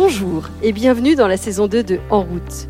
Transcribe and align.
Bonjour 0.00 0.44
et 0.62 0.70
bienvenue 0.70 1.16
dans 1.16 1.26
la 1.26 1.36
saison 1.36 1.66
2 1.66 1.82
de 1.82 1.98
En 2.08 2.20
route. 2.20 2.68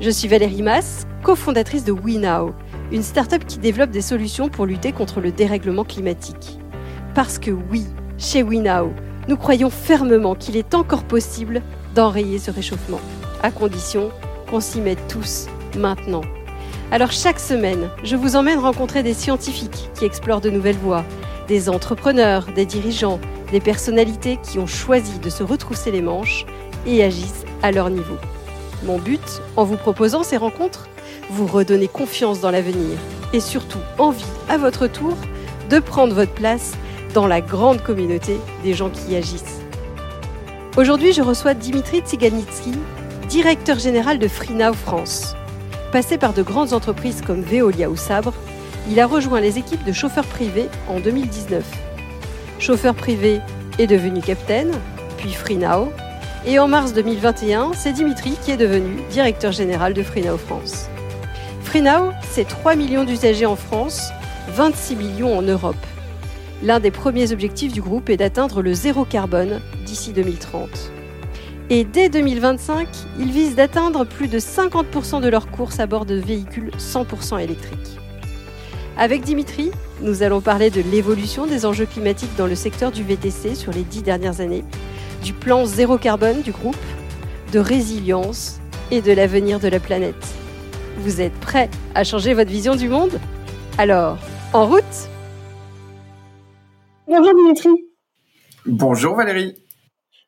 Je 0.00 0.10
suis 0.10 0.26
Valérie 0.26 0.60
Mass, 0.60 1.06
cofondatrice 1.22 1.84
de 1.84 1.92
WeNow, 1.92 2.52
une 2.90 3.04
start-up 3.04 3.44
qui 3.46 3.58
développe 3.58 3.90
des 3.90 4.02
solutions 4.02 4.48
pour 4.48 4.66
lutter 4.66 4.90
contre 4.90 5.20
le 5.20 5.30
dérèglement 5.30 5.84
climatique. 5.84 6.58
Parce 7.14 7.38
que 7.38 7.52
oui, 7.52 7.86
chez 8.18 8.42
WeNow, 8.42 8.92
nous 9.28 9.36
croyons 9.36 9.70
fermement 9.70 10.34
qu'il 10.34 10.56
est 10.56 10.74
encore 10.74 11.04
possible 11.04 11.62
d'enrayer 11.94 12.40
ce 12.40 12.50
réchauffement, 12.50 13.00
à 13.44 13.52
condition 13.52 14.10
qu'on 14.50 14.58
s'y 14.58 14.80
mette 14.80 15.06
tous 15.06 15.46
maintenant. 15.78 16.22
Alors 16.90 17.12
chaque 17.12 17.38
semaine, 17.38 17.88
je 18.02 18.16
vous 18.16 18.34
emmène 18.34 18.58
rencontrer 18.58 19.04
des 19.04 19.14
scientifiques 19.14 19.90
qui 19.94 20.04
explorent 20.04 20.40
de 20.40 20.50
nouvelles 20.50 20.74
voies, 20.74 21.04
des 21.46 21.68
entrepreneurs, 21.68 22.46
des 22.52 22.66
dirigeants, 22.66 23.20
des 23.52 23.60
personnalités 23.60 24.38
qui 24.42 24.58
ont 24.58 24.66
choisi 24.66 25.20
de 25.20 25.30
se 25.30 25.44
retrousser 25.44 25.92
les 25.92 26.02
manches 26.02 26.44
et 26.86 27.02
agissent 27.02 27.44
à 27.62 27.72
leur 27.72 27.90
niveau. 27.90 28.16
Mon 28.84 28.98
but, 28.98 29.42
en 29.56 29.64
vous 29.64 29.76
proposant 29.76 30.22
ces 30.22 30.36
rencontres, 30.36 30.88
vous 31.30 31.46
redonner 31.46 31.88
confiance 31.88 32.40
dans 32.40 32.50
l'avenir 32.50 32.98
et 33.32 33.40
surtout 33.40 33.78
envie, 33.98 34.24
à 34.48 34.58
votre 34.58 34.86
tour, 34.86 35.16
de 35.70 35.78
prendre 35.78 36.14
votre 36.14 36.32
place 36.32 36.74
dans 37.14 37.26
la 37.26 37.40
grande 37.40 37.82
communauté 37.82 38.38
des 38.62 38.74
gens 38.74 38.90
qui 38.90 39.16
agissent. 39.16 39.60
Aujourd'hui, 40.76 41.12
je 41.12 41.22
reçois 41.22 41.54
Dimitri 41.54 42.00
Tsiganitsky, 42.00 42.72
directeur 43.28 43.78
général 43.78 44.18
de 44.18 44.28
FreeNow 44.28 44.74
France. 44.74 45.34
Passé 45.92 46.18
par 46.18 46.32
de 46.32 46.42
grandes 46.42 46.72
entreprises 46.72 47.22
comme 47.24 47.42
Veolia 47.42 47.88
ou 47.88 47.96
Sabre, 47.96 48.34
il 48.90 49.00
a 49.00 49.06
rejoint 49.06 49.40
les 49.40 49.58
équipes 49.58 49.84
de 49.84 49.92
chauffeurs 49.92 50.26
privés 50.26 50.68
en 50.88 51.00
2019. 51.00 51.64
Chauffeur 52.58 52.94
privé 52.94 53.40
est 53.78 53.86
devenu 53.86 54.20
capitaine, 54.20 54.72
puis 55.16 55.32
FreeNow, 55.32 55.92
et 56.46 56.58
en 56.58 56.68
mars 56.68 56.92
2021, 56.92 57.72
c'est 57.72 57.92
Dimitri 57.92 58.36
qui 58.42 58.50
est 58.50 58.56
devenu 58.56 59.00
directeur 59.10 59.52
général 59.52 59.94
de 59.94 60.02
FreeNow 60.02 60.36
France. 60.36 60.88
FreeNow, 61.62 62.12
c'est 62.22 62.46
3 62.46 62.76
millions 62.76 63.04
d'usagers 63.04 63.46
en 63.46 63.56
France, 63.56 64.10
26 64.48 64.96
millions 64.96 65.38
en 65.38 65.42
Europe. 65.42 65.76
L'un 66.62 66.80
des 66.80 66.90
premiers 66.90 67.32
objectifs 67.32 67.72
du 67.72 67.80
groupe 67.80 68.10
est 68.10 68.18
d'atteindre 68.18 68.62
le 68.62 68.74
zéro 68.74 69.04
carbone 69.04 69.60
d'ici 69.86 70.12
2030. 70.12 70.68
Et 71.70 71.84
dès 71.84 72.10
2025, 72.10 72.88
ils 73.18 73.32
visent 73.32 73.56
d'atteindre 73.56 74.04
plus 74.04 74.28
de 74.28 74.38
50% 74.38 75.22
de 75.22 75.28
leurs 75.28 75.50
courses 75.50 75.80
à 75.80 75.86
bord 75.86 76.04
de 76.04 76.16
véhicules 76.16 76.70
100% 76.78 77.42
électriques. 77.42 77.98
Avec 78.98 79.22
Dimitri, 79.22 79.70
nous 80.02 80.22
allons 80.22 80.42
parler 80.42 80.70
de 80.70 80.82
l'évolution 80.82 81.46
des 81.46 81.64
enjeux 81.64 81.86
climatiques 81.86 82.36
dans 82.36 82.46
le 82.46 82.54
secteur 82.54 82.92
du 82.92 83.02
VTC 83.02 83.54
sur 83.54 83.72
les 83.72 83.82
dix 83.82 84.02
dernières 84.02 84.40
années, 84.40 84.62
du 85.24 85.32
plan 85.32 85.64
zéro 85.64 85.96
carbone 85.96 86.42
du 86.42 86.52
groupe, 86.52 86.76
de 87.52 87.58
résilience 87.58 88.60
et 88.90 89.00
de 89.00 89.10
l'avenir 89.10 89.58
de 89.58 89.68
la 89.68 89.80
planète. 89.80 90.14
Vous 90.98 91.22
êtes 91.22 91.32
prêts 91.40 91.70
à 91.94 92.04
changer 92.04 92.34
votre 92.34 92.50
vision 92.50 92.76
du 92.76 92.88
monde? 92.88 93.18
Alors, 93.78 94.18
en 94.52 94.66
route 94.66 94.84
Bonjour 97.08 97.34
Dimitri. 97.34 97.70
Bonjour 98.66 99.16
Valérie. 99.16 99.63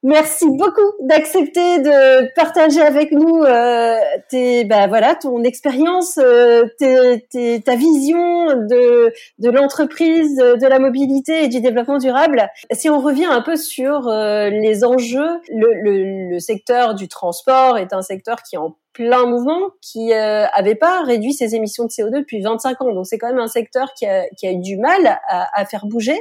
Merci 0.02 0.46
beaucoup 0.50 0.92
d'accepter 1.00 1.80
de 1.80 2.32
partager 2.34 2.80
avec 2.80 3.10
nous 3.12 3.42
euh, 3.42 3.96
tes, 4.28 4.64
bah, 4.64 4.86
voilà, 4.86 5.14
ton 5.14 5.42
expérience, 5.42 6.18
euh, 6.18 6.64
ta 6.78 7.76
vision 7.76 8.46
de, 8.68 9.12
de 9.38 9.50
l'entreprise, 9.50 10.36
de 10.36 10.66
la 10.66 10.78
mobilité 10.78 11.44
et 11.44 11.48
du 11.48 11.60
développement 11.60 11.98
durable. 11.98 12.48
Si 12.72 12.88
on 12.90 13.00
revient 13.00 13.24
un 13.26 13.40
peu 13.40 13.56
sur 13.56 14.06
euh, 14.06 14.50
les 14.50 14.84
enjeux, 14.84 15.40
le, 15.48 15.72
le, 15.82 16.30
le 16.30 16.38
secteur 16.38 16.94
du 16.94 17.08
transport 17.08 17.78
est 17.78 17.92
un 17.92 18.02
secteur 18.02 18.42
qui 18.42 18.56
en 18.56 18.76
plein 18.96 19.26
mouvement 19.26 19.72
qui 19.82 20.14
euh, 20.14 20.46
avait 20.54 20.74
pas 20.74 21.02
réduit 21.02 21.34
ses 21.34 21.54
émissions 21.54 21.84
de 21.84 21.90
CO2 21.90 22.20
depuis 22.20 22.40
25 22.40 22.80
ans. 22.80 22.94
Donc 22.94 23.06
c'est 23.06 23.18
quand 23.18 23.28
même 23.28 23.38
un 23.38 23.46
secteur 23.46 23.92
qui 23.94 24.06
a, 24.06 24.26
eu 24.42 24.56
du 24.56 24.78
mal 24.78 25.20
à, 25.28 25.64
faire 25.66 25.84
bouger. 25.84 26.18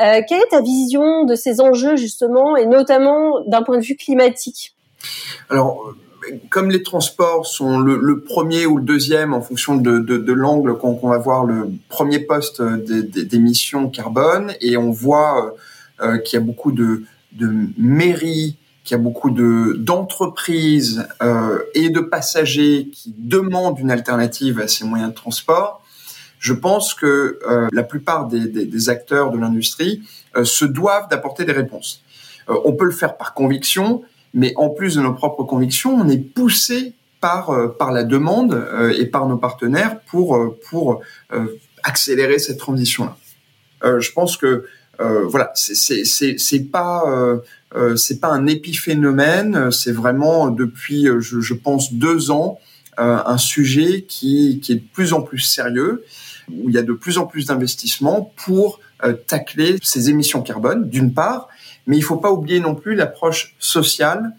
Euh, 0.00 0.20
quelle 0.28 0.40
est 0.40 0.50
ta 0.50 0.60
vision 0.60 1.24
de 1.24 1.36
ces 1.36 1.60
enjeux 1.60 1.94
justement 1.94 2.56
et 2.56 2.66
notamment 2.66 3.40
d'un 3.46 3.62
point 3.62 3.78
de 3.78 3.84
vue 3.84 3.96
climatique? 3.96 4.74
Alors 5.50 5.94
comme 6.48 6.70
les 6.70 6.82
transports 6.82 7.46
sont 7.46 7.78
le, 7.78 8.20
premier 8.20 8.66
ou 8.66 8.76
le 8.76 8.84
deuxième 8.84 9.32
en 9.32 9.40
fonction 9.40 9.76
de, 9.76 10.32
l'angle 10.32 10.76
qu'on 10.78 11.08
va 11.08 11.18
voir 11.18 11.44
le 11.44 11.70
premier 11.88 12.18
poste 12.18 12.60
d'émissions 12.60 13.88
carbone 13.88 14.52
et 14.60 14.76
on 14.76 14.90
voit 14.90 15.54
euh, 16.02 16.18
qu'il 16.18 16.38
y 16.38 16.42
a 16.42 16.44
beaucoup 16.44 16.72
de 16.72 17.04
mairies 17.78 18.56
qu'il 18.84 18.96
y 18.96 19.00
a 19.00 19.02
beaucoup 19.02 19.30
de 19.30 19.74
d'entreprises 19.78 21.06
euh, 21.22 21.58
et 21.74 21.90
de 21.90 22.00
passagers 22.00 22.88
qui 22.92 23.14
demandent 23.16 23.78
une 23.78 23.90
alternative 23.90 24.60
à 24.60 24.68
ces 24.68 24.84
moyens 24.84 25.10
de 25.10 25.14
transport, 25.14 25.82
je 26.38 26.54
pense 26.54 26.94
que 26.94 27.38
euh, 27.46 27.68
la 27.72 27.82
plupart 27.82 28.26
des, 28.26 28.88
acteurs 28.88 29.30
de 29.30 29.38
l'industrie 29.38 30.02
euh, 30.36 30.44
se 30.44 30.64
doivent 30.64 31.08
d'apporter 31.08 31.44
des 31.44 31.52
réponses. 31.52 32.02
On 32.64 32.72
peut 32.72 32.86
le 32.86 32.90
faire 32.90 33.16
par 33.16 33.34
conviction, 33.34 34.02
mais 34.34 34.54
en 34.56 34.70
plus 34.70 34.96
de 34.96 35.02
nos 35.02 35.12
propres 35.12 35.44
convictions, 35.44 35.94
on 35.94 36.08
est 36.08 36.18
poussé 36.18 36.94
par 37.20 37.76
par 37.78 37.92
la 37.92 38.02
demande 38.02 38.66
et 38.96 39.06
par 39.06 39.28
nos 39.28 39.36
partenaires 39.36 40.00
pour 40.00 40.56
pour 40.68 41.00
accélérer 41.84 42.40
cette 42.40 42.58
transition-là. 42.58 43.16
je 44.00 44.10
pense 44.10 44.36
que 44.36 44.66
voilà, 45.00 45.52
c'est 45.54 46.70
pas 46.70 47.40
euh, 47.74 47.96
c'est 47.96 48.18
pas 48.18 48.28
un 48.28 48.46
épiphénomène, 48.46 49.70
c'est 49.70 49.92
vraiment 49.92 50.48
depuis, 50.48 51.08
euh, 51.08 51.20
je, 51.20 51.54
pense, 51.54 51.92
deux 51.92 52.30
ans, 52.30 52.58
euh, 52.98 53.18
un 53.24 53.38
sujet 53.38 54.02
qui, 54.02 54.60
qui, 54.62 54.72
est 54.72 54.76
de 54.76 54.88
plus 54.92 55.12
en 55.12 55.22
plus 55.22 55.38
sérieux, 55.38 56.04
où 56.50 56.68
il 56.68 56.74
y 56.74 56.78
a 56.78 56.82
de 56.82 56.92
plus 56.92 57.18
en 57.18 57.26
plus 57.26 57.46
d'investissements 57.46 58.32
pour 58.44 58.80
euh, 59.04 59.12
tacler 59.12 59.76
ces 59.82 60.10
émissions 60.10 60.42
carbone, 60.42 60.88
d'une 60.88 61.14
part, 61.14 61.48
mais 61.86 61.96
il 61.96 62.02
faut 62.02 62.16
pas 62.16 62.32
oublier 62.32 62.58
non 62.58 62.74
plus 62.74 62.96
l'approche 62.96 63.54
sociale 63.60 64.32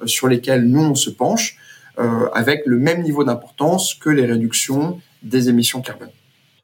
euh, 0.00 0.06
sur 0.06 0.28
lesquelles 0.28 0.64
nous 0.64 0.82
on 0.82 0.94
se 0.94 1.10
penche, 1.10 1.56
avec 2.32 2.62
le 2.64 2.78
même 2.78 3.02
niveau 3.02 3.24
d'importance 3.24 3.92
que 3.92 4.08
les 4.08 4.24
réductions 4.24 4.98
des 5.22 5.50
émissions 5.50 5.82
carbone. 5.82 6.08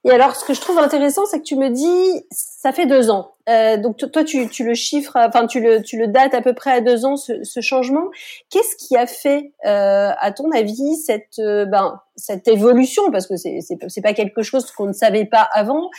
Et 0.06 0.10
alors, 0.10 0.36
ce 0.36 0.44
que 0.44 0.54
je 0.54 0.60
trouve 0.60 0.78
intéressant, 0.78 1.26
c'est 1.26 1.40
que 1.40 1.44
tu 1.44 1.56
me 1.56 1.68
dis, 1.68 2.24
ça 2.66 2.72
fait 2.72 2.86
deux 2.86 3.10
ans. 3.10 3.36
Euh, 3.48 3.76
donc 3.76 3.96
toi, 3.98 4.24
tu, 4.24 4.48
le 4.64 4.74
chiffres, 4.74 5.12
enfin 5.14 5.46
tu 5.46 5.60
le, 5.60 5.80
tu 5.80 5.96
le 5.96 6.08
dates 6.08 6.34
à 6.34 6.40
peu 6.42 6.52
près 6.52 6.72
à 6.72 6.80
deux 6.80 7.04
ans 7.04 7.16
ce, 7.16 7.60
changement. 7.60 8.08
Qu'est-ce 8.50 8.74
qui 8.76 8.96
a 8.96 9.06
fait, 9.06 9.52
euh, 9.64 10.10
à 10.18 10.32
ton 10.32 10.50
avis, 10.50 10.96
cette, 10.96 11.38
euh, 11.38 11.64
ben, 11.64 12.00
cette 12.16 12.48
évolution? 12.48 13.10
Parce 13.12 13.28
que 13.28 13.36
c'est, 13.36 13.60
c'est, 13.60 14.00
pas 14.00 14.14
quelque 14.14 14.42
chose 14.42 14.70
qu'on 14.72 14.86
ne 14.86 14.92
savait 14.92 15.26
pas 15.26 15.48
avant. 15.52 15.90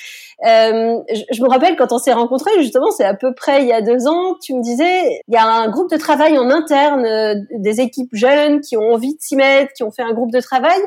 Je, 0.43 1.41
me 1.41 1.47
rappelle 1.47 1.77
quand 1.77 1.93
on 1.93 1.99
s'est 1.99 2.11
rencontrés, 2.11 2.51
justement, 2.59 2.91
c'est 2.91 3.05
à 3.05 3.13
peu 3.13 3.33
près 3.33 3.61
il 3.61 3.67
y 3.69 3.73
a 3.73 3.81
deux 3.81 4.07
ans. 4.07 4.35
Tu 4.41 4.53
me 4.53 4.61
disais, 4.61 5.21
il 5.27 5.33
y 5.33 5.37
a 5.37 5.45
un 5.45 5.69
groupe 5.69 5.89
de 5.89 5.97
travail 5.97 6.37
en 6.37 6.49
interne, 6.49 7.45
des 7.51 7.79
équipes 7.79 8.13
jeunes 8.13 8.59
qui 8.59 8.75
ont 8.75 8.91
envie 8.91 9.15
de 9.15 9.21
s'y 9.21 9.37
mettre, 9.37 9.71
qui 9.71 9.83
ont 9.83 9.91
fait 9.91 10.03
un 10.03 10.13
groupe 10.13 10.31
de 10.31 10.41
travail. 10.41 10.79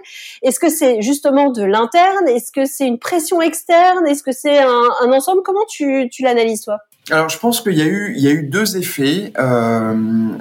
Est-ce 0.42 0.60
que 0.60 0.68
c'est 0.68 1.00
justement 1.00 1.50
de 1.50 1.64
l'interne? 1.64 2.28
Est-ce 2.28 2.52
que 2.52 2.66
c'est 2.66 2.86
une 2.86 2.98
pression 2.98 3.40
externe? 3.40 4.06
Est-ce 4.06 4.22
que 4.22 4.32
c'est 4.32 4.58
un, 4.58 4.88
un 5.00 5.12
ensemble? 5.12 5.42
Comment 5.42 5.64
tu, 5.70 6.08
tu 6.10 6.22
l'analyses, 6.22 6.62
toi? 6.62 6.78
Alors, 7.10 7.28
je 7.28 7.38
pense 7.38 7.60
qu'il 7.60 7.76
y 7.76 7.82
a 7.82 7.86
eu, 7.86 8.14
y 8.16 8.28
a 8.28 8.30
eu 8.30 8.44
deux 8.44 8.76
effets. 8.76 9.32
Euh, 9.38 9.94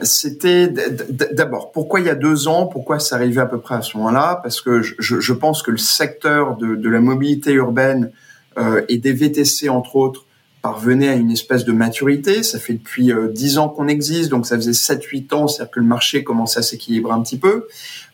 C'était 0.03 0.67
d'abord 0.67 1.71
pourquoi 1.71 1.99
il 1.99 2.05
y 2.05 2.09
a 2.09 2.15
deux 2.15 2.47
ans, 2.47 2.67
pourquoi 2.67 2.99
ça 2.99 3.15
arrivait 3.15 3.41
à 3.41 3.45
peu 3.45 3.59
près 3.59 3.75
à 3.75 3.81
ce 3.81 3.97
moment-là, 3.97 4.39
parce 4.43 4.61
que 4.61 4.81
je, 4.81 4.93
je, 4.99 5.33
pense 5.33 5.63
que 5.63 5.71
le 5.71 5.77
secteur 5.77 6.57
de, 6.57 6.75
de 6.75 6.89
la 6.89 6.99
mobilité 6.99 7.53
urbaine 7.53 8.11
euh, 8.57 8.81
et 8.89 8.97
des 8.97 9.13
VTC 9.13 9.69
entre 9.69 9.95
autres 9.95 10.25
parvenait 10.61 11.07
à 11.07 11.15
une 11.15 11.31
espèce 11.31 11.63
de 11.63 11.71
maturité. 11.71 12.43
Ça 12.43 12.59
fait 12.59 12.73
depuis 12.73 13.11
euh, 13.11 13.29
dix 13.29 13.57
ans 13.57 13.69
qu'on 13.69 13.87
existe, 13.87 14.29
donc 14.29 14.45
ça 14.45 14.55
faisait 14.55 14.73
sept, 14.73 15.03
huit 15.05 15.31
ans, 15.33 15.47
c'est-à-dire 15.47 15.71
que 15.71 15.79
le 15.79 15.85
marché 15.85 16.23
commençait 16.23 16.59
à 16.59 16.63
s'équilibrer 16.63 17.13
un 17.13 17.21
petit 17.21 17.37
peu. 17.37 17.67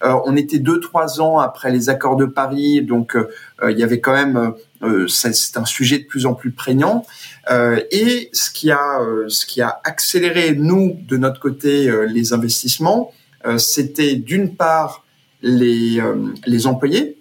Euh, 0.03 0.13
on 0.25 0.35
était 0.35 0.59
deux, 0.59 0.79
trois 0.79 1.21
ans 1.21 1.39
après 1.39 1.71
les 1.71 1.89
accords 1.89 2.15
de 2.15 2.25
Paris, 2.25 2.81
donc 2.81 3.15
euh, 3.15 3.27
il 3.71 3.79
y 3.79 3.83
avait 3.83 3.99
quand 3.99 4.13
même, 4.13 4.53
c'est 5.07 5.57
un 5.57 5.65
sujet 5.65 5.99
de 5.99 6.03
plus 6.03 6.25
en 6.25 6.35
plus 6.35 6.51
prégnant. 6.51 7.05
et 7.49 8.29
ce 8.33 8.51
qui 8.51 8.69
a, 8.69 8.99
ce 9.27 9.45
qui 9.45 9.61
a 9.61 9.79
accéléré 9.83 10.53
nous 10.53 10.97
de 11.07 11.17
notre 11.17 11.39
côté 11.39 11.91
les 12.07 12.33
investissements, 12.33 13.11
c'était 13.57 14.15
d'une 14.15 14.55
part 14.55 15.05
les, 15.41 16.01
les 16.45 16.67
employés, 16.67 17.14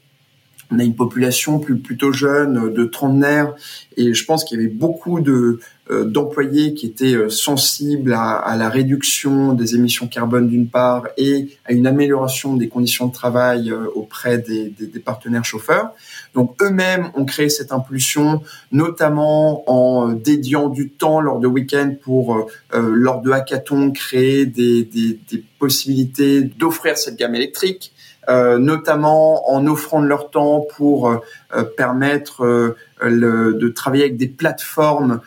on 0.74 0.78
a 0.78 0.84
une 0.84 0.96
population 0.96 1.58
plus, 1.58 1.78
plutôt 1.78 2.12
jeune, 2.12 2.72
de 2.72 2.84
trentenaires, 2.84 3.54
et 3.96 4.14
je 4.14 4.24
pense 4.24 4.44
qu'il 4.44 4.58
y 4.58 4.64
avait 4.64 4.72
beaucoup 4.72 5.20
de, 5.20 5.60
euh, 5.90 6.06
d'employés 6.06 6.72
qui 6.72 6.86
étaient 6.86 7.14
euh, 7.14 7.28
sensibles 7.28 8.14
à, 8.14 8.56
la 8.56 8.70
réduction 8.70 9.52
des 9.52 9.74
émissions 9.74 10.06
carbone 10.06 10.48
d'une 10.48 10.66
part 10.66 11.08
et 11.18 11.58
à 11.66 11.74
une 11.74 11.86
amélioration 11.86 12.56
des 12.56 12.68
conditions 12.68 13.08
de 13.08 13.12
travail 13.12 13.70
euh, 13.70 13.84
auprès 13.94 14.38
des, 14.38 14.72
partenaires 15.04 15.44
chauffeurs. 15.44 15.90
Donc 16.34 16.56
eux-mêmes 16.62 17.10
ont 17.14 17.26
créé 17.26 17.50
cette 17.50 17.70
impulsion, 17.70 18.40
notamment 18.72 19.70
en 19.70 20.08
dédiant 20.08 20.70
du 20.70 20.88
temps 20.88 21.20
lors 21.20 21.38
de 21.38 21.46
week-ends 21.46 21.94
pour, 22.00 22.48
lors 22.72 23.20
de 23.20 23.30
hackathons, 23.30 23.90
créer 23.92 24.46
des, 24.46 24.84
des 24.84 25.44
possibilités 25.58 26.40
d'offrir 26.40 26.96
cette 26.96 27.16
gamme 27.16 27.34
électrique. 27.34 27.93
Euh, 28.28 28.58
notamment 28.58 29.52
en 29.52 29.66
offrant 29.66 30.00
de 30.00 30.06
leur 30.06 30.30
temps 30.30 30.66
pour 30.76 31.10
euh, 31.10 31.18
euh, 31.54 31.62
permettre 31.64 32.74
de 33.02 33.68
travailler 33.68 34.04
avec 34.04 34.16
des 34.16 34.28
plateformes 34.28 35.20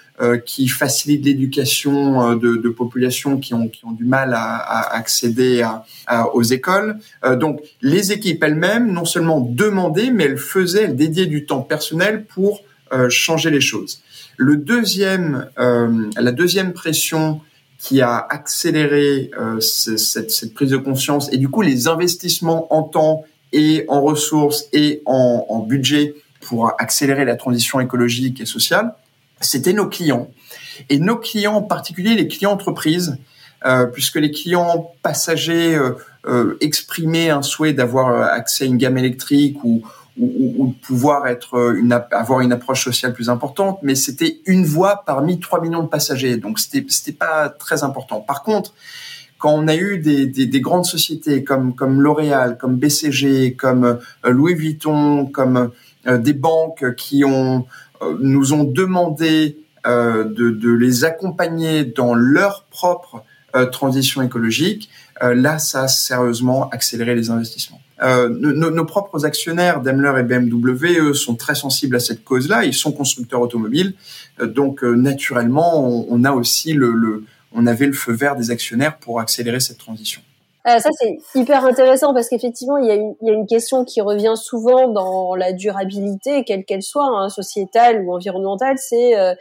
qui 0.47 0.67
facilitent 0.67 1.25
l'éducation 1.25 2.35
de, 2.35 2.55
de, 2.55 2.69
populations 2.69 3.37
qui 3.37 3.53
ont, 3.53 3.67
qui 3.67 3.85
ont 3.85 3.91
du 3.91 4.03
mal 4.03 4.33
à, 4.33 4.55
à 4.55 4.95
accéder 4.95 5.61
à, 6.07 6.35
aux 6.35 6.41
écoles. 6.41 6.97
donc 7.35 7.61
les 7.83 8.11
équipes 8.11 8.41
elles-mêmes 8.43 8.91
non 8.91 9.05
seulement 9.05 9.41
demandaient, 9.41 10.09
mais 10.09 10.23
elles 10.23 10.39
faisaient, 10.39 10.85
elles 10.85 10.95
dédiaient 10.95 11.27
du 11.27 11.45
temps 11.45 11.61
personnel 11.61 12.25
pour 12.25 12.63
changer 13.09 13.51
les 13.51 13.61
choses. 13.61 14.01
Le 14.37 14.57
deuxième, 14.57 15.47
la 15.57 16.31
deuxième 16.31 16.73
pression 16.73 17.41
qui 17.77 18.01
a 18.01 18.17
accéléré 18.29 19.31
euh, 19.39 19.59
cette, 19.59 20.31
cette, 20.31 20.53
prise 20.53 20.71
de 20.71 20.77
conscience 20.77 21.31
et 21.31 21.37
du 21.37 21.47
coup 21.47 21.61
les 21.61 21.87
investissements 21.87 22.73
en 22.73 22.83
temps 22.83 23.23
et 23.53 23.85
en 23.87 24.01
ressources 24.01 24.65
et 24.73 25.01
en, 25.05 25.45
en 25.47 25.59
budget 25.59 26.15
pour 26.41 26.73
accélérer 26.79 27.25
la 27.25 27.35
transition 27.35 27.79
écologique 27.79 28.41
et 28.41 28.45
sociale, 28.45 28.93
c'était 29.41 29.73
nos 29.73 29.87
clients. 29.87 30.29
Et 30.89 30.99
nos 30.99 31.17
clients, 31.17 31.55
en 31.55 31.61
particulier 31.61 32.15
les 32.15 32.27
clients 32.27 32.51
entreprises, 32.51 33.17
euh, 33.65 33.85
puisque 33.85 34.15
les 34.15 34.31
clients 34.31 34.93
passagers 35.01 35.75
euh, 35.75 35.91
euh 36.27 36.57
exprimaient 36.61 37.31
un 37.31 37.41
souhait 37.41 37.73
d'avoir 37.73 38.21
accès 38.31 38.65
à 38.65 38.67
une 38.67 38.77
gamme 38.77 38.97
électrique 38.97 39.63
ou, 39.63 39.83
ou, 40.19 40.67
de 40.67 40.85
pouvoir 40.85 41.27
être 41.27 41.55
euh, 41.55 41.75
une, 41.75 41.93
avoir 42.11 42.41
une 42.41 42.51
approche 42.51 42.83
sociale 42.83 43.13
plus 43.13 43.29
importante, 43.29 43.79
mais 43.83 43.95
c'était 43.95 44.39
une 44.45 44.65
voie 44.65 45.03
parmi 45.05 45.39
3 45.39 45.61
millions 45.61 45.83
de 45.83 45.87
passagers, 45.87 46.37
donc 46.37 46.59
c'était 46.59 46.85
c'était 46.89 47.11
pas 47.11 47.49
très 47.49 47.83
important. 47.83 48.21
Par 48.21 48.43
contre, 48.43 48.73
quand 49.37 49.51
on 49.51 49.67
a 49.67 49.75
eu 49.75 49.99
des, 49.99 50.25
des, 50.25 50.47
des 50.47 50.61
grandes 50.61 50.85
sociétés 50.85 51.43
comme 51.43 51.75
comme 51.75 52.01
L'Oréal, 52.01 52.57
comme 52.57 52.77
BCG, 52.77 53.53
comme 53.53 53.83
euh, 54.25 54.29
Louis 54.29 54.55
Vuitton, 54.55 55.27
comme 55.27 55.71
euh, 56.07 56.17
des 56.17 56.33
banques 56.33 56.95
qui 56.95 57.23
ont 57.23 57.65
nous 58.19 58.53
ont 58.53 58.63
demandé 58.63 59.57
de, 59.85 60.51
de, 60.51 60.69
les 60.69 61.03
accompagner 61.03 61.83
dans 61.83 62.13
leur 62.13 62.65
propre 62.65 63.23
transition 63.71 64.21
écologique, 64.21 64.89
là 65.19 65.57
ça 65.57 65.83
a 65.83 65.87
sérieusement 65.87 66.69
accéléré 66.69 67.15
les 67.15 67.31
investissements. 67.31 67.81
Euh, 68.01 68.29
nos, 68.29 68.85
propres 68.85 69.25
actionnaires, 69.25 69.81
Daimler 69.81 70.13
et 70.19 70.23
BMW, 70.23 70.99
eux, 70.99 71.13
sont 71.13 71.35
très 71.35 71.55
sensibles 71.55 71.95
à 71.95 71.99
cette 71.99 72.23
cause-là. 72.23 72.63
Ils 72.65 72.73
sont 72.73 72.91
constructeurs 72.91 73.41
automobiles, 73.41 73.93
euh, 74.39 74.47
donc 74.47 74.83
euh, 74.83 74.93
naturellement, 74.93 76.05
on, 76.09 76.23
a 76.23 76.31
aussi 76.31 76.73
le, 76.73 76.91
le, 76.91 77.23
on 77.53 77.65
avait 77.65 77.87
le 77.87 77.93
feu 77.93 78.13
vert 78.13 78.35
des 78.35 78.51
actionnaires 78.51 78.97
pour 78.97 79.19
accélérer 79.19 79.59
cette 79.59 79.79
transition. 79.79 80.21
Euh, 80.67 80.79
ça, 80.79 80.89
c'est 80.99 81.17
hyper 81.33 81.63
intéressant 81.63 82.13
parce 82.13 82.27
qu'effectivement, 82.27 82.77
il 82.77 82.87
y, 82.87 82.91
a 82.91 82.95
une, 82.95 83.15
y 83.21 83.29
a 83.29 83.33
une 83.33 83.47
question 83.47 83.85
qui 83.85 84.01
revient 84.01 84.33
souvent 84.35 84.89
dans 84.89 85.33
la 85.33 85.53
durabilité, 85.53 86.43
quelle 86.43 86.65
qu'elle 86.65 86.83
soit, 86.83 87.07
hein, 87.07 87.29
sociétale 87.29 88.01
ou 88.01 88.13
environnementale, 88.13 88.77
c'est 88.77 89.17
euh, 89.17 89.33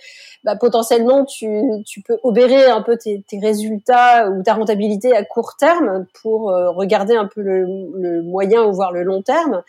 bah, 0.47 0.55
potentiellement 0.55 1.25
tu, 1.25 1.61
tu 1.85 2.03
peux 2.03 2.19
obérer 2.23 2.67
un 2.67 2.81
peu 2.81 2.97
tes, 2.97 3.25
résultats 3.43 4.31
ou 4.31 4.45
ta 4.45 4.55
rentabilité 4.55 5.15
à 5.15 5.25
court 5.25 5.57
terme 5.59 6.07
pour 6.23 6.51
euh, 6.51 6.71
regarder 6.71 7.17
un 7.17 7.27
peu 7.27 7.43
le, 7.43 8.23
moyen 8.23 8.63
ou 8.63 8.73
voir 8.73 8.93
le 8.93 9.03
long 9.03 9.23
terme. 9.23 9.65